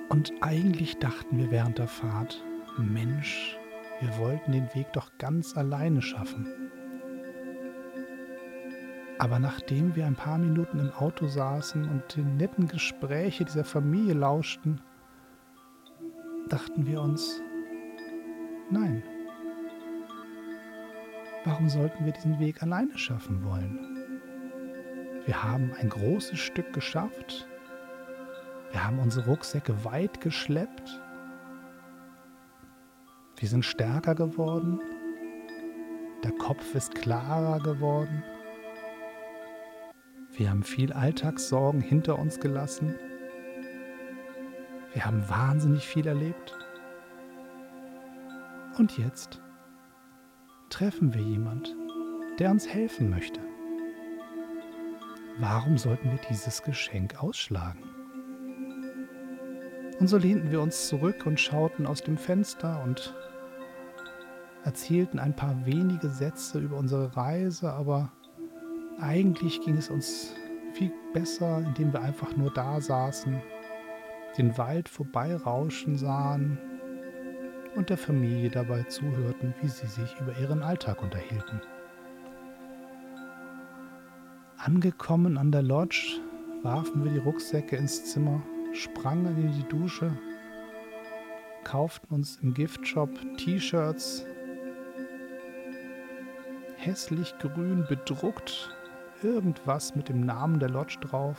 Und 0.10 0.32
eigentlich 0.42 0.98
dachten 1.00 1.38
wir 1.38 1.52
während 1.52 1.80
der 1.80 1.88
Fahrt, 1.88 2.44
Mensch, 2.78 3.58
wir 4.00 4.18
wollten 4.18 4.52
den 4.52 4.74
Weg 4.76 4.94
doch 4.94 5.12
ganz 5.18 5.58
alleine 5.58 6.02
schaffen. 6.02 6.48
Aber 9.20 9.40
nachdem 9.40 9.96
wir 9.96 10.06
ein 10.06 10.16
paar 10.16 10.38
Minuten 10.38 10.80
im 10.80 10.92
Auto 10.92 11.26
saßen 11.26 11.90
und 11.90 12.16
den 12.16 12.38
netten 12.38 12.68
Gespräche 12.68 13.46
dieser 13.46 13.66
Familie 13.66 14.14
lauschten, 14.14 14.80
dachten 16.48 16.86
wir 16.86 17.02
uns, 17.02 17.42
Nein. 18.70 19.02
Warum 21.46 21.70
sollten 21.70 22.06
wir 22.06 22.14
diesen 22.14 22.40
Weg 22.40 22.62
alleine 22.62 22.98
schaffen 22.98 23.44
wollen? 23.44 23.80
Wir 25.26 25.44
haben 25.44 25.74
ein 25.80 25.90
großes 25.90 26.40
Stück 26.40 26.74
geschafft. 26.74 27.48
Wir 28.72 28.86
haben 28.86 29.00
unsere 29.00 29.28
Rucksäcke 29.28 29.84
weit 29.84 30.22
geschleppt. 30.22 31.02
Wir 33.38 33.50
sind 33.50 33.66
stärker 33.66 34.16
geworden. 34.16 34.80
Der 36.24 36.32
Kopf 36.34 36.74
ist 36.76 36.96
klarer 36.96 37.60
geworden. 37.60 38.24
Wir 40.32 40.50
haben 40.50 40.64
viel 40.64 40.94
Alltagssorgen 40.94 41.82
hinter 41.82 42.18
uns 42.20 42.40
gelassen. 42.40 42.96
Wir 44.94 45.06
haben 45.06 45.28
wahnsinnig 45.30 45.86
viel 45.86 46.08
erlebt. 46.08 46.58
Und 48.78 48.98
jetzt 48.98 49.42
treffen 50.78 51.12
wir 51.12 51.24
jemand, 51.24 51.76
der 52.38 52.52
uns 52.52 52.68
helfen 52.68 53.10
möchte. 53.10 53.40
Warum 55.40 55.76
sollten 55.76 56.12
wir 56.12 56.20
dieses 56.30 56.62
Geschenk 56.62 57.24
ausschlagen? 57.24 57.82
Und 60.00 60.08
so 60.08 60.18
lehnten 60.18 60.52
wir 60.52 60.62
uns 60.62 60.88
zurück 60.88 61.26
und 61.26 61.40
schauten 61.40 61.88
aus 61.88 62.04
dem 62.04 62.16
Fenster 62.16 62.84
und 62.84 63.16
erzählten 64.66 65.18
ein 65.18 65.36
paar 65.36 65.66
wenige 65.66 66.10
Sätze 66.10 66.60
über 66.60 66.78
unsere 66.78 67.18
Reise, 67.18 67.74
aber 67.74 68.12
eigentlich 69.00 69.60
ging 69.62 69.78
es 69.78 69.90
uns 69.90 70.36
viel 70.74 70.92
besser, 71.12 71.58
indem 71.66 71.92
wir 71.92 72.04
einfach 72.04 72.38
nur 72.38 72.54
da 72.54 72.80
saßen, 72.80 73.42
den 74.38 74.56
Wald 74.60 74.90
vorbeirauschen 74.90 75.98
sahen 75.98 76.60
und 77.78 77.92
der 77.92 77.98
Familie 77.98 78.50
dabei 78.50 78.82
zuhörten, 78.84 79.54
wie 79.62 79.68
sie 79.68 79.86
sich 79.86 80.20
über 80.20 80.36
ihren 80.40 80.64
Alltag 80.64 81.04
unterhielten. 81.04 81.62
Angekommen 84.58 85.38
an 85.38 85.52
der 85.52 85.62
Lodge 85.62 86.20
warfen 86.64 87.04
wir 87.04 87.12
die 87.12 87.20
Rucksäcke 87.20 87.76
ins 87.76 88.12
Zimmer, 88.12 88.42
sprangen 88.74 89.38
in 89.38 89.52
die 89.52 89.68
Dusche, 89.70 90.12
kauften 91.64 92.16
uns 92.16 92.40
im 92.42 92.56
Giftshop 92.56 93.12
T-Shirts, 93.38 94.26
hässlich 96.78 97.36
grün 97.38 97.86
bedruckt, 97.88 98.76
irgendwas 99.22 99.96
mit 99.96 100.10
dem 100.10 100.22
Namen 100.22 100.60
der 100.60 100.70
Lodge 100.70 100.98
drauf. 101.00 101.38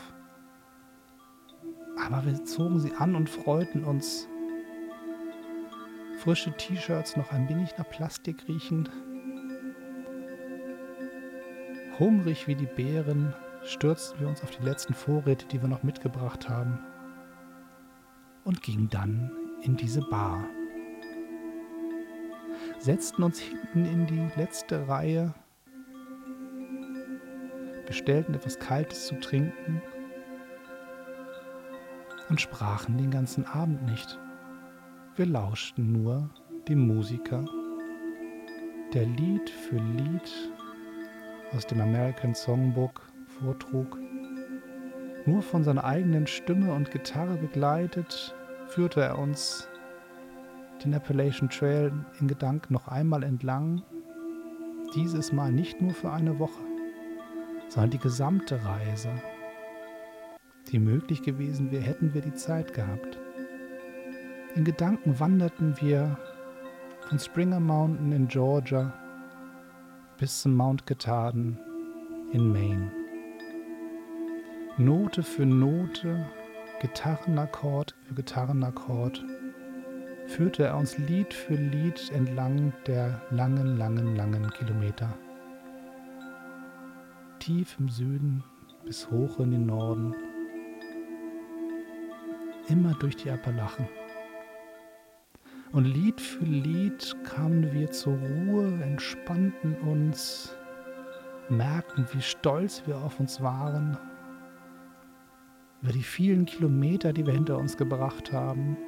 Aber 2.06 2.24
wir 2.24 2.44
zogen 2.44 2.78
sie 2.78 2.92
an 2.94 3.16
und 3.16 3.28
freuten 3.28 3.82
uns, 3.82 4.28
frische 6.28 6.52
T-Shirts 6.52 7.16
noch 7.16 7.32
ein 7.32 7.48
wenig 7.48 7.78
nach 7.78 7.88
Plastik 7.88 8.46
riechen. 8.48 8.86
Hungrig 11.98 12.46
wie 12.46 12.54
die 12.54 12.66
Bären 12.66 13.32
stürzten 13.64 14.20
wir 14.20 14.28
uns 14.28 14.42
auf 14.42 14.50
die 14.50 14.62
letzten 14.62 14.92
Vorräte, 14.92 15.46
die 15.46 15.62
wir 15.62 15.70
noch 15.70 15.84
mitgebracht 15.84 16.46
haben, 16.46 16.80
und 18.44 18.60
gingen 18.60 18.90
dann 18.90 19.30
in 19.62 19.78
diese 19.78 20.02
Bar. 20.02 20.44
Setzten 22.78 23.22
uns 23.22 23.40
hinten 23.40 23.86
in 23.86 24.06
die 24.06 24.28
letzte 24.38 24.86
Reihe, 24.86 25.32
bestellten 27.86 28.34
etwas 28.34 28.58
Kaltes 28.58 29.06
zu 29.06 29.18
trinken 29.18 29.80
und 32.28 32.38
sprachen 32.38 32.98
den 32.98 33.10
ganzen 33.10 33.46
Abend 33.46 33.82
nicht. 33.86 34.18
Wir 35.18 35.26
lauschten 35.26 35.90
nur 35.90 36.30
dem 36.68 36.86
Musiker, 36.86 37.44
der 38.94 39.04
Lied 39.04 39.50
für 39.50 39.74
Lied 39.74 40.52
aus 41.52 41.66
dem 41.66 41.80
American 41.80 42.36
Songbook 42.36 43.02
vortrug. 43.26 43.98
Nur 45.26 45.42
von 45.42 45.64
seiner 45.64 45.82
eigenen 45.82 46.28
Stimme 46.28 46.72
und 46.72 46.92
Gitarre 46.92 47.36
begleitet, 47.36 48.32
führte 48.68 49.00
er 49.00 49.18
uns 49.18 49.68
den 50.84 50.94
Appalachian 50.94 51.50
Trail 51.50 51.92
in 52.20 52.28
Gedanken 52.28 52.74
noch 52.74 52.86
einmal 52.86 53.24
entlang. 53.24 53.82
Dieses 54.94 55.32
Mal 55.32 55.50
nicht 55.50 55.80
nur 55.80 55.94
für 55.94 56.12
eine 56.12 56.38
Woche, 56.38 56.62
sondern 57.66 57.90
die 57.90 57.98
gesamte 57.98 58.64
Reise, 58.64 59.10
die 60.70 60.78
möglich 60.78 61.22
gewesen 61.22 61.72
wäre, 61.72 61.82
hätten 61.82 62.14
wir 62.14 62.20
die 62.20 62.34
Zeit 62.34 62.72
gehabt. 62.72 63.18
In 64.58 64.64
Gedanken 64.64 65.20
wanderten 65.20 65.80
wir 65.80 66.18
von 67.02 67.20
Springer 67.20 67.60
Mountain 67.60 68.10
in 68.10 68.26
Georgia 68.26 68.92
bis 70.18 70.42
zum 70.42 70.54
Mount 70.54 70.84
Katahdin 70.84 71.56
in 72.32 72.52
Maine. 72.52 72.90
Note 74.76 75.22
für 75.22 75.46
Note, 75.46 76.26
Gitarrenakkord 76.80 77.94
für 78.02 78.14
Gitarrenakkord 78.14 79.24
führte 80.26 80.64
er 80.64 80.76
uns 80.76 80.98
Lied 80.98 81.32
für 81.32 81.54
Lied 81.54 82.10
entlang 82.10 82.72
der 82.88 83.22
langen, 83.30 83.76
langen, 83.76 84.16
langen 84.16 84.50
Kilometer. 84.50 85.16
Tief 87.38 87.76
im 87.78 87.88
Süden 87.88 88.42
bis 88.84 89.08
hoch 89.08 89.38
in 89.38 89.52
den 89.52 89.66
Norden, 89.66 90.16
immer 92.68 92.94
durch 92.94 93.14
die 93.14 93.30
Appalachen. 93.30 93.86
Und 95.72 95.84
Lied 95.84 96.20
für 96.20 96.44
Lied 96.44 97.14
kamen 97.24 97.72
wir 97.72 97.90
zur 97.90 98.14
Ruhe, 98.14 98.80
entspannten 98.82 99.74
uns, 99.76 100.56
merkten, 101.50 102.06
wie 102.12 102.22
stolz 102.22 102.82
wir 102.86 102.96
auf 102.96 103.20
uns 103.20 103.42
waren, 103.42 103.98
über 105.82 105.92
die 105.92 106.02
vielen 106.02 106.46
Kilometer, 106.46 107.12
die 107.12 107.26
wir 107.26 107.34
hinter 107.34 107.58
uns 107.58 107.76
gebracht 107.76 108.32
haben, 108.32 108.78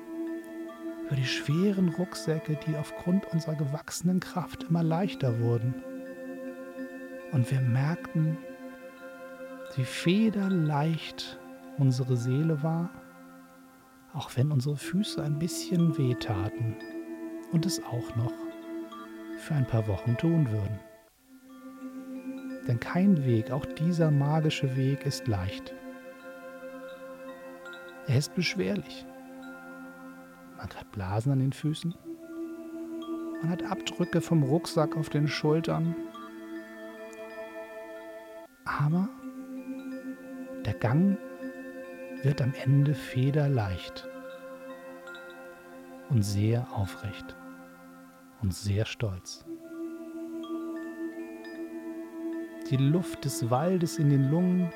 über 1.06 1.16
die 1.16 1.26
schweren 1.26 1.90
Rucksäcke, 1.90 2.58
die 2.66 2.76
aufgrund 2.76 3.26
unserer 3.26 3.56
gewachsenen 3.56 4.18
Kraft 4.18 4.64
immer 4.64 4.82
leichter 4.82 5.38
wurden. 5.38 5.74
Und 7.32 7.50
wir 7.50 7.60
merkten, 7.60 8.38
wie 9.76 9.84
federleicht 9.84 11.38
unsere 11.78 12.16
Seele 12.16 12.62
war 12.62 12.90
auch 14.14 14.30
wenn 14.36 14.50
unsere 14.50 14.76
Füße 14.76 15.22
ein 15.22 15.38
bisschen 15.38 15.96
wehtaten 15.96 16.76
und 17.52 17.66
es 17.66 17.82
auch 17.84 18.16
noch 18.16 18.32
für 19.38 19.54
ein 19.54 19.66
paar 19.66 19.86
Wochen 19.86 20.16
tun 20.16 20.50
würden. 20.50 20.80
Denn 22.66 22.78
kein 22.78 23.24
Weg, 23.24 23.50
auch 23.50 23.64
dieser 23.64 24.10
magische 24.10 24.76
Weg, 24.76 25.06
ist 25.06 25.26
leicht. 25.26 25.74
Er 28.06 28.18
ist 28.18 28.34
beschwerlich. 28.34 29.06
Man 30.56 30.68
hat 30.68 30.92
Blasen 30.92 31.32
an 31.32 31.38
den 31.38 31.52
Füßen. 31.52 31.94
Man 33.40 33.50
hat 33.50 33.62
Abdrücke 33.62 34.20
vom 34.20 34.42
Rucksack 34.42 34.96
auf 34.96 35.08
den 35.08 35.26
Schultern. 35.26 35.94
Aber 38.64 39.08
der 40.64 40.74
Gang 40.74 41.16
wird 42.22 42.42
am 42.42 42.52
Ende 42.64 42.94
federleicht 42.94 44.08
und 46.10 46.22
sehr 46.22 46.66
aufrecht 46.72 47.36
und 48.42 48.52
sehr 48.52 48.84
stolz. 48.84 49.44
Die 52.70 52.76
Luft 52.76 53.24
des 53.24 53.50
Waldes 53.50 53.98
in 53.98 54.10
den 54.10 54.30
Lungen, 54.30 54.70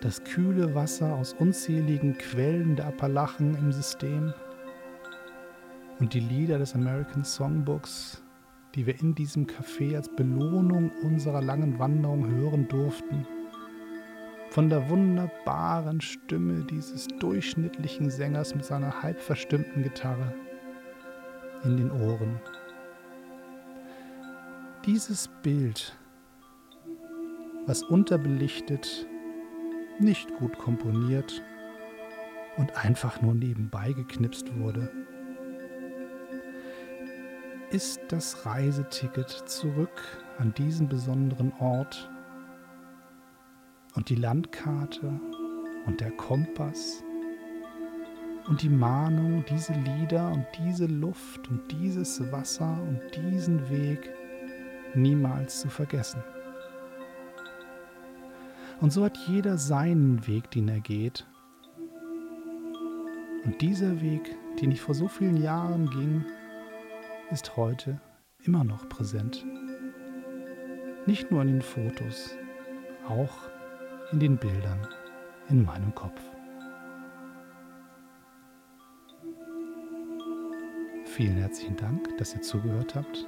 das 0.00 0.24
kühle 0.24 0.74
Wasser 0.74 1.14
aus 1.14 1.34
unzähligen 1.34 2.16
Quellen 2.18 2.74
der 2.74 2.86
Appalachen 2.86 3.54
im 3.54 3.72
System 3.72 4.32
und 6.00 6.14
die 6.14 6.20
Lieder 6.20 6.58
des 6.58 6.74
American 6.74 7.22
Songbooks, 7.22 8.22
die 8.74 8.86
wir 8.86 8.98
in 9.00 9.14
diesem 9.14 9.46
Café 9.46 9.96
als 9.96 10.08
Belohnung 10.08 10.90
unserer 11.02 11.42
langen 11.42 11.78
Wanderung 11.78 12.26
hören 12.26 12.66
durften 12.66 13.26
von 14.52 14.68
der 14.68 14.90
wunderbaren 14.90 16.02
Stimme 16.02 16.62
dieses 16.64 17.06
durchschnittlichen 17.06 18.10
Sängers 18.10 18.54
mit 18.54 18.66
seiner 18.66 19.02
halb 19.02 19.18
verstimmten 19.18 19.82
Gitarre 19.82 20.34
in 21.64 21.78
den 21.78 21.90
Ohren. 21.90 22.38
Dieses 24.84 25.30
Bild, 25.42 25.96
was 27.64 27.82
unterbelichtet, 27.82 29.06
nicht 29.98 30.28
gut 30.36 30.58
komponiert 30.58 31.42
und 32.58 32.76
einfach 32.76 33.22
nur 33.22 33.34
nebenbei 33.34 33.92
geknipst 33.92 34.54
wurde, 34.58 34.92
ist 37.70 38.00
das 38.08 38.44
Reiseticket 38.44 39.30
zurück 39.30 40.02
an 40.36 40.52
diesen 40.52 40.90
besonderen 40.90 41.54
Ort, 41.58 42.10
und 43.94 44.08
die 44.08 44.16
Landkarte 44.16 45.20
und 45.86 46.00
der 46.00 46.10
Kompass 46.12 47.02
und 48.48 48.62
die 48.62 48.68
Mahnung, 48.68 49.44
diese 49.48 49.72
Lieder 49.72 50.30
und 50.30 50.46
diese 50.58 50.86
Luft 50.86 51.48
und 51.48 51.70
dieses 51.70 52.20
Wasser 52.32 52.78
und 52.88 53.00
diesen 53.16 53.68
Weg 53.70 54.10
niemals 54.94 55.60
zu 55.60 55.68
vergessen. 55.68 56.22
Und 58.80 58.92
so 58.92 59.04
hat 59.04 59.16
jeder 59.28 59.58
seinen 59.58 60.26
Weg, 60.26 60.50
den 60.50 60.68
er 60.68 60.80
geht. 60.80 61.24
Und 63.44 63.60
dieser 63.60 64.00
Weg, 64.00 64.36
den 64.60 64.72
ich 64.72 64.80
vor 64.80 64.94
so 64.94 65.06
vielen 65.06 65.36
Jahren 65.36 65.88
ging, 65.90 66.24
ist 67.30 67.56
heute 67.56 68.00
immer 68.42 68.64
noch 68.64 68.88
präsent. 68.88 69.44
Nicht 71.06 71.30
nur 71.30 71.42
in 71.42 71.48
den 71.48 71.62
Fotos, 71.62 72.36
auch 73.08 73.51
in 74.12 74.20
den 74.20 74.36
Bildern 74.36 74.86
in 75.48 75.64
meinem 75.64 75.94
Kopf. 75.94 76.20
Vielen 81.06 81.36
herzlichen 81.38 81.76
Dank, 81.76 82.16
dass 82.18 82.34
ihr 82.34 82.42
zugehört 82.42 82.94
habt. 82.94 83.26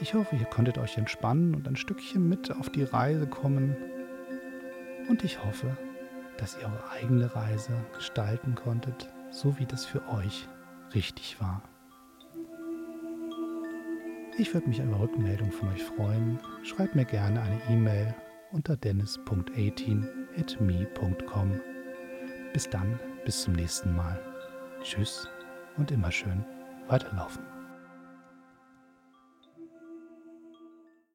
Ich 0.00 0.14
hoffe, 0.14 0.36
ihr 0.36 0.46
konntet 0.46 0.78
euch 0.78 0.96
entspannen 0.98 1.54
und 1.54 1.68
ein 1.68 1.76
Stückchen 1.76 2.28
mit 2.28 2.50
auf 2.50 2.70
die 2.70 2.82
Reise 2.82 3.26
kommen. 3.26 3.76
Und 5.08 5.22
ich 5.24 5.44
hoffe, 5.44 5.76
dass 6.38 6.56
ihr 6.56 6.66
eure 6.66 6.90
eigene 6.90 7.34
Reise 7.34 7.72
gestalten 7.94 8.54
konntet, 8.54 9.12
so 9.30 9.58
wie 9.58 9.66
das 9.66 9.84
für 9.84 10.08
euch 10.08 10.48
richtig 10.94 11.40
war. 11.40 11.62
Ich 14.38 14.52
würde 14.54 14.68
mich 14.68 14.80
über 14.80 14.98
Rückmeldung 14.98 15.52
von 15.52 15.68
euch 15.72 15.82
freuen. 15.82 16.38
Schreibt 16.64 16.94
mir 16.94 17.04
gerne 17.04 17.42
eine 17.42 17.60
E-Mail 17.68 18.14
unter 18.52 18.76
dennis.18@me.com. 18.76 21.60
Bis 22.52 22.68
dann, 22.68 23.00
bis 23.24 23.42
zum 23.42 23.54
nächsten 23.54 23.96
Mal. 23.96 24.20
Tschüss 24.82 25.26
und 25.76 25.90
immer 25.90 26.12
schön 26.12 26.44
weiterlaufen. 26.88 27.51